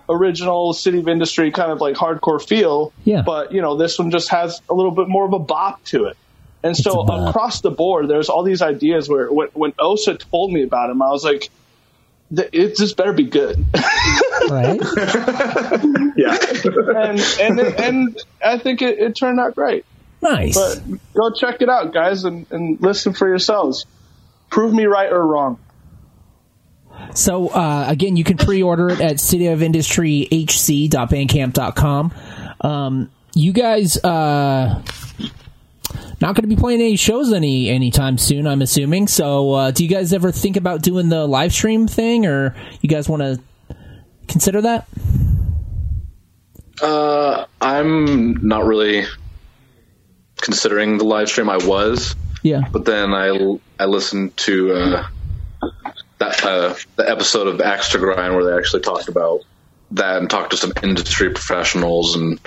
original 0.08 0.72
City 0.72 0.98
of 0.98 1.08
Industry 1.08 1.50
kind 1.50 1.72
of 1.72 1.80
like 1.80 1.96
hardcore 1.96 2.46
feel. 2.46 2.92
Yeah. 3.04 3.22
But 3.22 3.52
you 3.52 3.62
know 3.62 3.76
this 3.76 3.98
one 3.98 4.10
just 4.10 4.28
has 4.30 4.60
a 4.68 4.74
little 4.74 4.92
bit 4.92 5.08
more 5.08 5.24
of 5.24 5.32
a 5.32 5.38
bop 5.38 5.84
to 5.86 6.06
it. 6.06 6.16
And 6.64 6.76
so 6.76 7.00
across 7.00 7.60
the 7.60 7.72
board, 7.72 8.08
there's 8.08 8.28
all 8.28 8.44
these 8.44 8.62
ideas 8.62 9.08
where 9.08 9.32
when, 9.32 9.48
when 9.48 9.72
Osa 9.80 10.14
told 10.14 10.52
me 10.52 10.62
about 10.62 10.90
him, 10.90 11.02
I 11.02 11.10
was 11.10 11.24
like, 11.24 11.50
it 12.30 12.76
just 12.76 12.96
better 12.96 13.12
be 13.12 13.24
good. 13.24 13.64
right? 14.48 14.80
yeah. 16.16 16.38
and 16.96 17.20
and 17.40 17.60
it, 17.60 17.80
and 17.80 18.18
I 18.44 18.58
think 18.58 18.80
it, 18.80 18.98
it 18.98 19.16
turned 19.16 19.40
out 19.40 19.54
great. 19.54 19.84
Nice. 20.22 20.54
But 20.54 20.82
go 21.14 21.32
check 21.32 21.62
it 21.62 21.68
out, 21.68 21.92
guys, 21.92 22.24
and, 22.24 22.46
and 22.50 22.80
listen 22.80 23.12
for 23.12 23.26
yourselves. 23.26 23.86
Prove 24.50 24.72
me 24.72 24.84
right 24.84 25.12
or 25.12 25.26
wrong. 25.26 25.58
So 27.14 27.48
uh, 27.48 27.84
again, 27.88 28.16
you 28.16 28.24
can 28.24 28.36
pre-order 28.38 28.88
it 28.90 29.00
at 29.00 29.16
cityofindustryhc.bandcamp.com. 29.16 32.14
Um, 32.60 33.10
you 33.34 33.52
guys 33.52 33.96
uh, 34.04 34.82
not 36.20 36.34
going 36.34 36.42
to 36.42 36.48
be 36.48 36.56
playing 36.56 36.80
any 36.80 36.96
shows 36.96 37.32
any 37.32 37.68
anytime 37.70 38.18
soon, 38.18 38.46
I'm 38.46 38.62
assuming. 38.62 39.08
So 39.08 39.52
uh, 39.52 39.70
do 39.70 39.84
you 39.84 39.90
guys 39.90 40.12
ever 40.12 40.30
think 40.32 40.56
about 40.56 40.82
doing 40.82 41.08
the 41.08 41.26
live 41.26 41.52
stream 41.52 41.86
thing, 41.88 42.26
or 42.26 42.54
you 42.80 42.88
guys 42.88 43.08
want 43.08 43.22
to 43.22 43.40
consider 44.28 44.60
that? 44.62 44.88
Uh, 46.80 47.46
I'm 47.60 48.46
not 48.46 48.64
really 48.64 49.04
considering 50.40 50.98
the 50.98 51.04
live 51.04 51.28
stream. 51.28 51.48
I 51.48 51.58
was, 51.58 52.16
Yeah. 52.42 52.62
but 52.72 52.84
then 52.84 53.14
I 53.14 53.58
I 53.78 53.84
listened 53.86 54.36
to 54.38 54.72
uh, 54.74 55.06
that 56.22 56.44
uh, 56.44 56.74
the 56.96 57.10
episode 57.10 57.48
of 57.48 57.60
Axe 57.60 57.90
to 57.90 57.98
Grind 57.98 58.34
where 58.34 58.44
they 58.44 58.56
actually 58.56 58.82
talked 58.82 59.08
about 59.08 59.40
that 59.92 60.18
and 60.18 60.30
talked 60.30 60.52
to 60.52 60.56
some 60.56 60.72
industry 60.82 61.30
professionals 61.30 62.14
and 62.16 62.38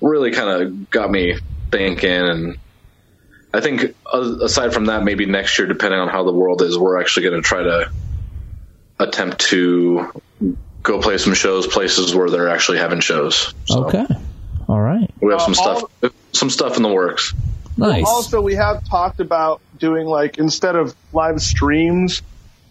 really 0.00 0.32
kind 0.32 0.62
of 0.62 0.90
got 0.90 1.10
me 1.10 1.38
thinking. 1.70 2.10
And 2.10 2.58
I 3.54 3.60
think 3.60 3.94
uh, 4.12 4.36
aside 4.42 4.74
from 4.74 4.86
that, 4.86 5.04
maybe 5.04 5.26
next 5.26 5.58
year, 5.58 5.68
depending 5.68 6.00
on 6.00 6.08
how 6.08 6.24
the 6.24 6.32
world 6.32 6.60
is, 6.62 6.76
we're 6.76 7.00
actually 7.00 7.28
going 7.30 7.42
to 7.42 7.48
try 7.48 7.62
to 7.62 7.90
attempt 8.98 9.40
to 9.46 10.10
go 10.82 11.00
play 11.00 11.16
some 11.18 11.34
shows 11.34 11.66
places 11.66 12.14
where 12.14 12.30
they're 12.30 12.48
actually 12.48 12.78
having 12.78 13.00
shows. 13.00 13.54
So 13.66 13.84
Okay. 13.84 14.06
All 14.68 14.80
right. 14.80 15.10
we 15.20 15.32
have 15.32 15.42
some 15.42 15.52
Uh, 15.52 15.54
stuff 15.54 16.12
some 16.32 16.50
stuff 16.50 16.76
in 16.76 16.82
the 16.82 16.88
works. 16.92 17.32
Nice. 17.76 18.04
Also, 18.06 18.40
we 18.40 18.54
have 18.56 18.84
talked 18.88 19.20
about 19.20 19.60
doing 19.78 20.06
like 20.06 20.38
instead 20.38 20.76
of 20.76 20.94
live 21.12 21.40
streams, 21.40 22.22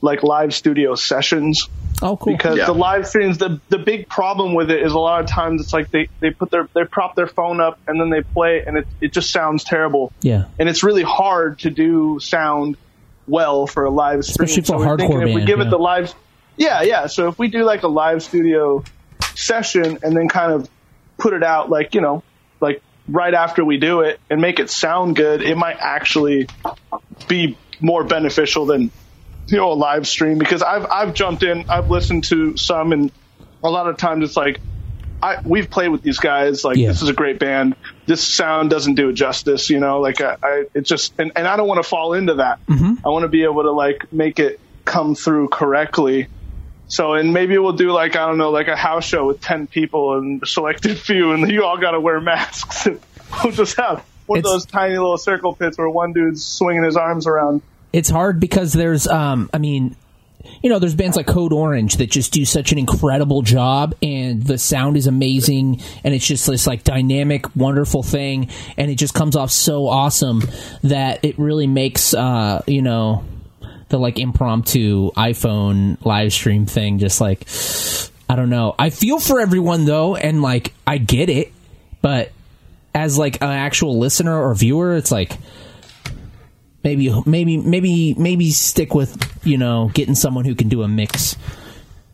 like 0.01 0.23
live 0.23 0.53
studio 0.53 0.95
sessions. 0.95 1.67
oh, 2.01 2.15
cool. 2.15 2.33
Because 2.33 2.57
Yeah. 2.57 2.65
the 2.65 2.73
live 2.73 3.07
streams, 3.07 3.37
the 3.37 3.59
the 3.69 3.77
big 3.77 4.07
problem 4.07 4.53
with 4.53 4.71
it 4.71 4.81
is 4.81 4.93
a 4.93 4.99
lot 4.99 5.21
of 5.21 5.29
times 5.29 5.61
it's 5.61 5.73
like 5.73 5.91
they, 5.91 6.07
they 6.21 6.31
put 6.31 6.51
their 6.51 6.67
they 6.73 6.85
prop 6.85 7.15
their 7.15 7.27
phone 7.27 7.59
up 7.59 7.79
and 7.87 7.99
then 7.99 8.09
they 8.09 8.21
play 8.21 8.63
and 8.65 8.77
it 8.77 8.87
it 9.01 9.11
just 9.13 9.31
sounds 9.31 9.63
terrible. 9.63 10.11
yeah. 10.21 10.45
and 10.57 10.69
it's 10.69 10.83
really 10.83 11.03
hard 11.03 11.59
to 11.59 11.69
do 11.69 12.19
sound 12.21 12.77
well 13.27 13.67
for 13.67 13.83
a 13.85 13.89
live 13.89 14.23
stream. 14.23 14.45
Especially 14.45 14.61
for 14.63 14.79
so 14.81 14.85
hardcore 14.85 14.97
thinking 14.97 15.21
if 15.27 15.35
we 15.35 15.45
give 15.45 15.59
yeah. 15.59 15.65
it 15.65 15.69
the 15.69 15.77
live, 15.77 16.13
yeah, 16.57 16.81
yeah. 16.81 17.07
So 17.07 17.27
if 17.27 17.37
we 17.37 17.47
do 17.49 17.63
like 17.63 17.83
a 17.83 17.87
live 17.87 18.23
studio 18.23 18.83
session 19.35 19.99
and 20.01 20.15
then 20.15 20.27
kind 20.29 20.51
of 20.53 20.69
put 21.17 21.33
it 21.33 21.43
out, 21.43 21.69
like 21.69 21.93
you 21.93 22.01
know, 22.01 22.23
like 22.61 22.81
right 23.07 23.33
after 23.33 23.63
we 23.65 23.77
do 23.77 24.01
it 24.01 24.19
and 24.29 24.41
make 24.41 24.59
it 24.59 24.69
sound 24.69 25.15
good, 25.15 25.41
it 25.41 25.55
might 25.57 25.77
actually 25.79 26.47
be 27.27 27.57
more 27.81 28.03
beneficial 28.03 28.65
than 28.65 28.91
you 29.51 29.57
know 29.57 29.71
a 29.71 29.73
live 29.73 30.07
stream 30.07 30.37
because 30.37 30.61
I've 30.63 30.85
I've 30.85 31.13
jumped 31.13 31.43
in, 31.43 31.69
I've 31.69 31.89
listened 31.89 32.25
to 32.25 32.57
some, 32.57 32.91
and 32.93 33.11
a 33.63 33.69
lot 33.69 33.87
of 33.87 33.97
times 33.97 34.23
it's 34.23 34.37
like. 34.37 34.59
I, 35.21 35.41
we've 35.43 35.69
played 35.69 35.89
with 35.89 36.01
these 36.01 36.17
guys. 36.19 36.63
Like 36.63 36.77
Yeah. 36.77 36.87
this 36.87 37.01
is 37.01 37.09
a 37.09 37.13
great 37.13 37.39
band. 37.39 37.75
This 38.05 38.25
sound 38.25 38.69
doesn't 38.69 38.95
do 38.95 39.09
it 39.09 39.15
justice. 39.15 39.69
You 39.69 39.81
know, 39.81 39.99
like 39.99 40.21
I, 40.21 40.37
I 40.41 40.63
it 40.73 40.83
just 40.85 41.13
and, 41.19 41.33
and 41.35 41.45
I 41.45 41.57
don't 41.57 41.67
want 41.67 41.83
to 41.83 41.89
fall 41.89 42.13
into 42.13 42.35
that. 42.35 42.65
Mm-hmm. 42.67 43.05
I 43.05 43.09
want 43.09 43.23
to 43.23 43.27
be 43.27 43.43
able 43.43 43.63
to 43.63 43.71
like 43.71 44.13
make 44.13 44.39
it 44.39 44.61
come 44.85 45.15
through 45.15 45.49
correctly. 45.49 46.27
So 46.87 47.15
and 47.15 47.33
maybe 47.33 47.57
we'll 47.57 47.73
do 47.73 47.91
like 47.91 48.15
I 48.15 48.27
don't 48.27 48.37
know 48.37 48.51
like 48.51 48.69
a 48.69 48.77
house 48.77 49.03
show 49.03 49.25
with 49.27 49.41
ten 49.41 49.67
people 49.67 50.17
and 50.17 50.41
a 50.41 50.45
selected 50.45 50.97
few, 51.01 51.33
and 51.33 51.51
you 51.51 51.65
all 51.65 51.77
got 51.77 51.91
to 51.91 51.99
wear 51.99 52.21
masks. 52.21 52.85
And 52.85 53.01
we'll 53.43 53.51
just 53.51 53.75
have 53.75 54.05
one 54.25 54.39
It's- 54.39 54.49
of 54.49 54.61
those 54.61 54.65
tiny 54.67 54.93
little 54.93 55.17
circle 55.17 55.53
pits 55.53 55.77
where 55.77 55.89
one 55.89 56.13
dude's 56.13 56.45
swinging 56.45 56.85
his 56.85 56.95
arms 56.95 57.27
around. 57.27 57.61
It's 57.93 58.09
hard 58.09 58.39
because 58.39 58.73
there's 58.73 59.07
um 59.07 59.49
I 59.53 59.57
mean 59.57 59.95
you 60.61 60.69
know 60.69 60.79
there's 60.79 60.95
bands 60.95 61.17
like 61.17 61.27
Code 61.27 61.53
Orange 61.53 61.97
that 61.97 62.09
just 62.09 62.31
do 62.31 62.45
such 62.45 62.71
an 62.71 62.77
incredible 62.77 63.41
job 63.41 63.95
and 64.01 64.43
the 64.43 64.57
sound 64.57 64.97
is 64.97 65.07
amazing 65.07 65.81
and 66.03 66.13
it's 66.13 66.25
just 66.25 66.47
this 66.47 66.65
like 66.65 66.83
dynamic 66.83 67.55
wonderful 67.55 68.03
thing 68.03 68.49
and 68.77 68.89
it 68.89 68.95
just 68.95 69.13
comes 69.13 69.35
off 69.35 69.51
so 69.51 69.87
awesome 69.87 70.41
that 70.83 71.23
it 71.23 71.37
really 71.37 71.67
makes 71.67 72.13
uh 72.13 72.61
you 72.67 72.81
know 72.81 73.23
the 73.89 73.99
like 73.99 74.19
impromptu 74.19 75.11
iPhone 75.13 76.03
live 76.05 76.31
stream 76.31 76.65
thing 76.65 76.99
just 76.99 77.19
like 77.19 77.47
I 78.31 78.35
don't 78.35 78.51
know. 78.51 78.75
I 78.77 78.91
feel 78.91 79.19
for 79.19 79.39
everyone 79.39 79.85
though 79.85 80.15
and 80.15 80.41
like 80.41 80.73
I 80.85 80.99
get 80.99 81.29
it 81.29 81.51
but 82.01 82.31
as 82.93 83.17
like 83.17 83.41
an 83.41 83.49
actual 83.49 83.97
listener 83.97 84.39
or 84.39 84.53
viewer 84.53 84.95
it's 84.95 85.11
like 85.11 85.37
maybe 86.83 87.13
maybe 87.25 87.57
maybe 87.57 88.13
maybe 88.17 88.51
stick 88.51 88.93
with 88.93 89.17
you 89.45 89.57
know 89.57 89.89
getting 89.93 90.15
someone 90.15 90.45
who 90.45 90.55
can 90.55 90.69
do 90.69 90.81
a 90.83 90.87
mix 90.87 91.35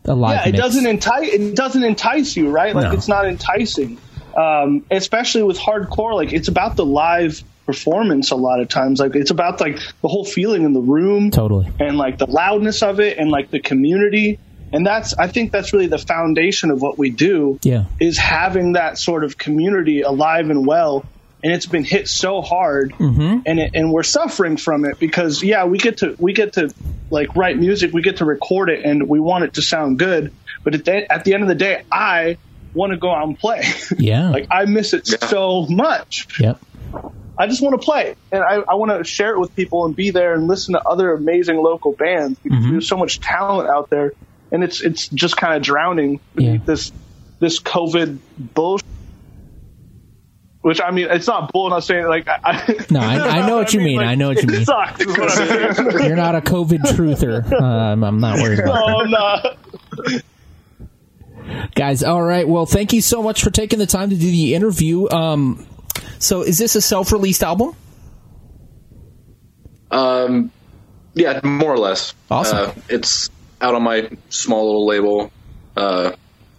a 0.04 0.14
live 0.14 0.36
yeah, 0.36 0.48
it 0.48 0.52
mix. 0.52 0.62
doesn't 0.64 0.86
entice 0.86 1.28
it 1.32 1.56
doesn't 1.56 1.82
entice 1.84 2.36
you, 2.36 2.50
right? 2.50 2.74
Like 2.74 2.84
No. 2.84 2.92
it's 2.92 3.08
not 3.08 3.26
enticing. 3.26 3.98
Um, 4.36 4.84
especially 4.90 5.42
with 5.44 5.58
hardcore, 5.58 6.14
like 6.14 6.32
it's 6.32 6.48
about 6.48 6.76
the 6.76 6.84
live 6.84 7.42
performance 7.64 8.30
a 8.30 8.36
lot 8.36 8.60
of 8.60 8.68
times. 8.68 9.00
Like 9.00 9.16
it's 9.16 9.30
about 9.30 9.60
like 9.60 9.78
the 10.02 10.08
whole 10.08 10.24
feeling 10.24 10.62
in 10.64 10.74
the 10.74 10.80
room 10.80 11.30
Totally. 11.30 11.68
and 11.80 11.96
like 11.98 12.18
the 12.18 12.26
loudness 12.26 12.82
of 12.82 13.00
it 13.00 13.18
and 13.18 13.30
like 13.30 13.50
the 13.50 13.58
community. 13.60 14.38
And 14.72 14.86
that's 14.86 15.14
I 15.14 15.26
think 15.28 15.52
that's 15.52 15.72
really 15.72 15.86
the 15.88 15.98
foundation 15.98 16.70
of 16.70 16.80
what 16.82 16.98
we 16.98 17.10
do 17.10 17.58
Yeah. 17.62 17.86
is 17.98 18.18
having 18.18 18.74
that 18.74 18.98
sort 18.98 19.24
of 19.24 19.38
community 19.38 20.02
alive 20.02 20.50
and 20.50 20.66
well. 20.66 21.04
And 21.46 21.54
it's 21.54 21.66
been 21.66 21.84
hit 21.84 22.08
so 22.08 22.42
hard, 22.42 22.92
Mm-hmm. 22.94 23.38
and 23.46 23.60
it, 23.60 23.70
and 23.74 23.92
we're 23.92 24.02
suffering 24.02 24.56
from 24.56 24.84
it 24.84 24.98
because 24.98 25.44
yeah, 25.44 25.64
we 25.66 25.78
get 25.78 25.98
to 25.98 26.16
we 26.18 26.32
get 26.32 26.54
to 26.54 26.74
like 27.08 27.36
write 27.36 27.56
music, 27.56 27.92
we 27.92 28.02
get 28.02 28.16
to 28.16 28.24
record 28.24 28.68
it, 28.68 28.84
and 28.84 29.08
we 29.08 29.20
want 29.20 29.44
it 29.44 29.52
to 29.54 29.62
sound 29.62 29.98
good. 30.00 30.32
But 30.64 30.74
at 30.74 30.84
the, 30.84 31.12
at 31.12 31.24
the 31.24 31.34
end 31.34 31.44
of 31.44 31.48
the 31.48 31.54
day, 31.54 31.84
I 31.92 32.38
want 32.74 32.90
to 32.92 32.96
go 32.98 33.12
out 33.12 33.28
and 33.28 33.38
play. 33.38 33.62
Yeah. 33.98 34.30
like 34.30 34.48
I 34.50 34.64
miss 34.64 34.92
it 34.92 35.06
so 35.06 35.66
much. 35.70 36.26
Yep. 36.40 36.58
I 37.38 37.46
just 37.46 37.62
want 37.62 37.80
to 37.80 37.84
play, 37.84 38.16
and 38.32 38.42
I, 38.42 38.54
I 38.56 38.74
want 38.74 38.90
to 38.90 39.04
share 39.04 39.32
it 39.34 39.38
with 39.38 39.54
people 39.54 39.84
and 39.86 39.94
be 39.94 40.10
there 40.10 40.34
and 40.34 40.48
listen 40.48 40.72
to 40.74 40.82
other 40.82 41.12
amazing 41.12 41.58
local 41.58 41.92
bands 41.92 42.38
because 42.40 42.58
Mm-hmm. 42.58 42.72
there's 42.72 42.88
so 42.88 42.96
much 42.96 43.20
talent 43.20 43.68
out 43.68 43.88
there, 43.90 44.14
and 44.50 44.64
it's 44.64 44.80
it's 44.80 45.06
just 45.08 45.36
kind 45.36 45.54
of 45.54 45.62
drowning 45.62 46.18
beneath 46.34 46.60
Yeah. 46.62 46.66
this 46.66 46.92
this 47.38 47.60
COVID 47.60 48.18
bullshit. 48.54 48.86
Which 50.66 50.80
I 50.80 50.90
mean, 50.90 51.06
it's 51.08 51.28
not 51.28 51.52
bull. 51.52 51.66
I'm 51.66 51.70
not 51.70 51.84
saying 51.84 52.08
like 52.08 52.26
I. 52.26 52.40
I 52.42 52.74
No, 52.90 52.98
I- 52.98 53.38
I 53.38 53.46
know 53.46 53.54
what 53.56 53.72
you 53.72 53.78
mean. 53.88 53.98
like, 53.98 54.06
I 54.08 54.14
know 54.16 54.26
what 54.30 54.42
you 54.42 54.48
mean. 54.48 54.64
Sucks. 54.64 55.00
Is 55.00 55.06
what 55.06 55.38
I 55.38 55.82
mean. 55.84 55.92
You're 56.08 56.16
not 56.16 56.34
a 56.34 56.40
COVID 56.40 56.80
truther. 56.80 57.52
Um, 57.52 58.02
I'm 58.02 58.18
not 58.18 58.40
worried 58.40 58.58
about 58.58 58.74
no, 58.74 58.98
I'm 58.98 59.10
not. 59.12 59.56
Guys, 61.76 62.02
all 62.02 62.20
right. 62.20 62.48
Well, 62.48 62.66
thank 62.66 62.92
you 62.92 63.00
so 63.00 63.22
much 63.22 63.44
for 63.44 63.50
taking 63.50 63.78
the 63.78 63.86
time 63.86 64.10
to 64.10 64.16
do 64.16 64.26
the 64.28 64.56
interview. 64.56 65.08
Um, 65.08 65.64
so, 66.18 66.42
is 66.42 66.58
this 66.58 66.74
a 66.74 66.80
self 66.80 67.12
released 67.12 67.44
album? 67.44 67.76
Um, 69.92 70.50
yeah, 71.14 71.38
more 71.44 71.72
or 71.72 71.78
less. 71.78 72.12
Awesome. 72.28 72.70
Uh, 72.70 72.72
it's 72.88 73.30
out 73.60 73.76
on 73.76 73.84
my 73.84 74.10
small 74.30 74.64
little 74.66 74.86
label, 74.86 75.30
uh, 75.76 76.10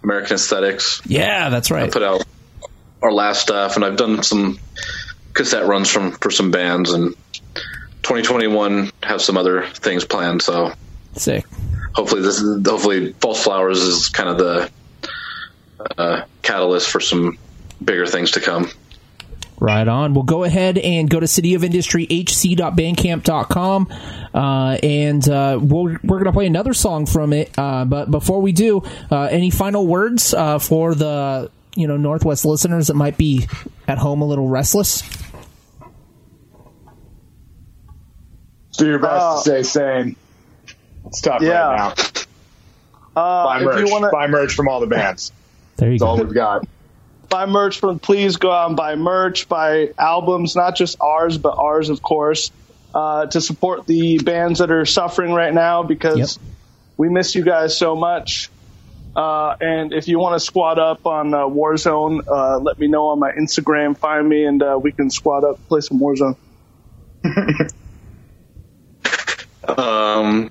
American 0.02 0.36
Aesthetics. 0.36 1.02
Yeah, 1.06 1.50
that's 1.50 1.70
right. 1.72 1.92
Put 1.92 2.04
out 2.04 2.24
our 3.02 3.12
last 3.12 3.42
stuff, 3.42 3.76
and 3.76 3.86
I've 3.86 3.98
done 3.98 4.24
some 4.24 4.60
cassette 5.34 5.66
runs 5.66 5.90
from 5.90 6.14
for 6.14 6.32
some 6.32 6.52
bands, 6.52 6.92
and 6.92 7.14
2021 8.04 8.92
have 9.04 9.22
some 9.22 9.38
other 9.38 9.66
things 9.68 10.06
planned. 10.06 10.42
So 10.42 10.74
Sick. 11.14 11.46
hopefully, 11.94 12.22
this 12.22 12.42
is, 12.42 12.66
hopefully 12.66 13.14
False 13.14 13.44
Flowers 13.44 13.82
is 13.82 14.10
kind 14.10 14.30
of 14.30 14.38
the 14.38 14.72
uh, 15.98 16.24
catalyst 16.42 16.90
for 16.90 17.00
some 17.00 17.38
bigger 17.84 18.06
things 18.06 18.32
to 18.32 18.40
come. 18.40 18.70
Right 19.60 19.88
on. 19.88 20.14
Well, 20.14 20.24
go 20.24 20.44
ahead 20.44 20.78
and 20.78 21.10
go 21.10 21.20
to 21.20 21.26
cityofindustryhc.bandcamp.com. 21.26 23.88
Uh, 24.34 24.78
and 24.84 25.28
uh, 25.28 25.60
we'll, 25.60 25.98
we're 26.04 26.20
going 26.20 26.26
to 26.26 26.32
play 26.32 26.46
another 26.46 26.76
song 26.76 27.08
from 27.08 27.34
it. 27.34 27.58
Uh, 27.58 27.84
but 27.86 28.12
before 28.12 28.40
we 28.40 28.52
do, 28.52 28.84
uh, 29.10 29.24
any 29.24 29.50
final 29.50 29.88
words 29.88 30.36
uh, 30.36 30.60
for 30.60 30.94
the 30.94 31.50
you 31.78 31.88
know 31.88 31.96
Northwest 31.98 32.44
listeners 32.46 32.88
that 32.88 32.96
might 32.96 33.18
be 33.18 33.48
at 33.88 33.98
home 33.98 34.22
a 34.22 34.26
little 34.26 34.48
restless? 34.48 35.04
Do 38.78 38.86
your 38.86 39.00
best 39.00 39.14
Uh, 39.14 39.36
to 39.36 39.42
stay 39.42 39.64
sane. 39.64 40.16
It's 41.08 41.22
tough 41.22 41.42
Yeah. 41.42 41.68
right 41.70 41.78
now. 41.78 41.94
Uh, 43.16 43.46
Buy 43.46 43.58
if 43.60 43.64
merch. 43.66 43.80
you 43.88 43.92
want 43.92 44.04
to 44.04 44.10
Buy 44.12 44.28
merch 44.28 44.54
from 44.54 44.68
all 44.68 44.80
the 44.80 44.88
bands. 44.88 45.32
There 45.78 45.90
you 45.92 46.00
That's 46.00 46.04
all 46.08 46.18
we've 46.18 46.34
got. 46.34 46.66
buy 47.30 47.46
merch 47.46 47.80
from, 47.80 48.00
please 48.00 48.38
go 48.38 48.52
out 48.52 48.68
and 48.70 48.76
buy 48.76 48.96
merch, 48.96 49.48
buy 49.48 49.92
albums, 49.98 50.56
not 50.56 50.76
just 50.76 50.98
ours, 51.00 51.38
but 51.38 51.56
ours, 51.56 51.90
of 51.90 52.02
course, 52.02 52.52
uh, 52.96 53.28
to 53.28 53.40
support 53.42 53.86
the 53.86 54.18
bands 54.18 54.58
that 54.60 54.72
are 54.72 54.86
suffering 54.86 55.34
right 55.34 55.54
now 55.54 55.84
because 55.84 56.18
Yep. 56.18 56.30
we 56.98 57.10
miss 57.10 57.36
you 57.36 57.44
guys 57.44 57.78
so 57.78 57.96
much. 57.96 58.50
Uh, 59.18 59.58
and 59.60 59.94
if 59.94 60.08
you 60.08 60.20
want 60.20 60.36
to 60.36 60.40
squad 60.40 60.78
up 60.78 61.08
on 61.08 61.34
uh, 61.34 61.40
Warzone, 61.40 62.22
uh, 62.28 62.60
let 62.60 62.78
me 62.78 62.88
know 62.88 63.08
on 63.08 63.20
my 63.20 63.32
Instagram. 63.32 63.98
Find 63.98 64.30
me, 64.30 64.46
and 64.46 64.62
uh, 64.62 64.80
we 64.82 64.92
can 64.92 65.10
squad 65.10 65.44
up, 65.44 65.60
play 65.68 65.82
some 65.82 66.00
Warzone. 66.00 66.38
Um, 69.68 70.50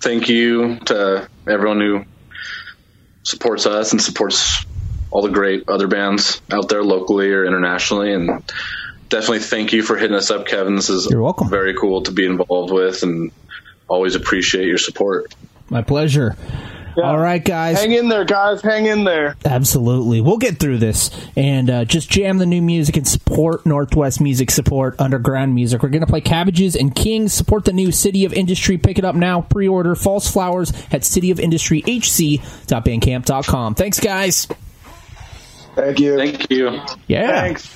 thank 0.00 0.28
you 0.28 0.76
to 0.80 1.28
everyone 1.48 1.80
who 1.80 2.04
supports 3.22 3.66
us 3.66 3.92
and 3.92 4.02
supports 4.02 4.64
all 5.10 5.22
the 5.22 5.30
great 5.30 5.68
other 5.68 5.86
bands 5.86 6.42
out 6.50 6.68
there 6.68 6.84
locally 6.84 7.32
or 7.32 7.44
internationally. 7.46 8.12
And 8.12 8.42
definitely 9.08 9.40
thank 9.40 9.72
you 9.72 9.82
for 9.82 9.96
hitting 9.96 10.16
us 10.16 10.30
up, 10.30 10.46
Kevin. 10.46 10.76
This 10.76 10.90
is 10.90 11.08
You're 11.10 11.22
welcome. 11.22 11.48
very 11.48 11.74
cool 11.74 12.02
to 12.02 12.12
be 12.12 12.26
involved 12.26 12.72
with 12.72 13.02
and 13.02 13.32
always 13.88 14.14
appreciate 14.14 14.66
your 14.66 14.78
support. 14.78 15.34
My 15.70 15.82
pleasure. 15.82 16.36
Yeah. 16.96 17.04
All 17.04 17.18
right, 17.18 17.44
guys. 17.44 17.78
Hang 17.78 17.92
in 17.92 18.08
there, 18.08 18.24
guys. 18.24 18.62
Hang 18.62 18.86
in 18.86 19.04
there. 19.04 19.36
Absolutely. 19.44 20.22
We'll 20.22 20.38
get 20.38 20.58
through 20.58 20.78
this 20.78 21.10
and 21.36 21.68
uh, 21.68 21.84
just 21.84 22.08
jam 22.10 22.38
the 22.38 22.46
new 22.46 22.62
music 22.62 22.96
and 22.96 23.06
support 23.06 23.66
Northwest 23.66 24.18
music, 24.20 24.50
support 24.50 24.98
underground 24.98 25.54
music. 25.54 25.82
We're 25.82 25.90
going 25.90 26.00
to 26.00 26.06
play 26.06 26.22
Cabbages 26.22 26.74
and 26.74 26.94
Kings, 26.94 27.34
support 27.34 27.66
the 27.66 27.74
new 27.74 27.92
City 27.92 28.24
of 28.24 28.32
Industry. 28.32 28.78
Pick 28.78 28.96
it 28.98 29.04
up 29.04 29.14
now. 29.14 29.42
Pre 29.42 29.68
order 29.68 29.94
False 29.94 30.30
Flowers 30.30 30.70
at 30.90 31.02
cityofindustryhc.bandcamp.com. 31.02 33.74
Thanks, 33.74 34.00
guys. 34.00 34.46
Thank 35.74 36.00
you. 36.00 36.16
Thank 36.16 36.50
you. 36.50 36.80
Yeah. 37.06 37.42
Thanks. 37.42 37.75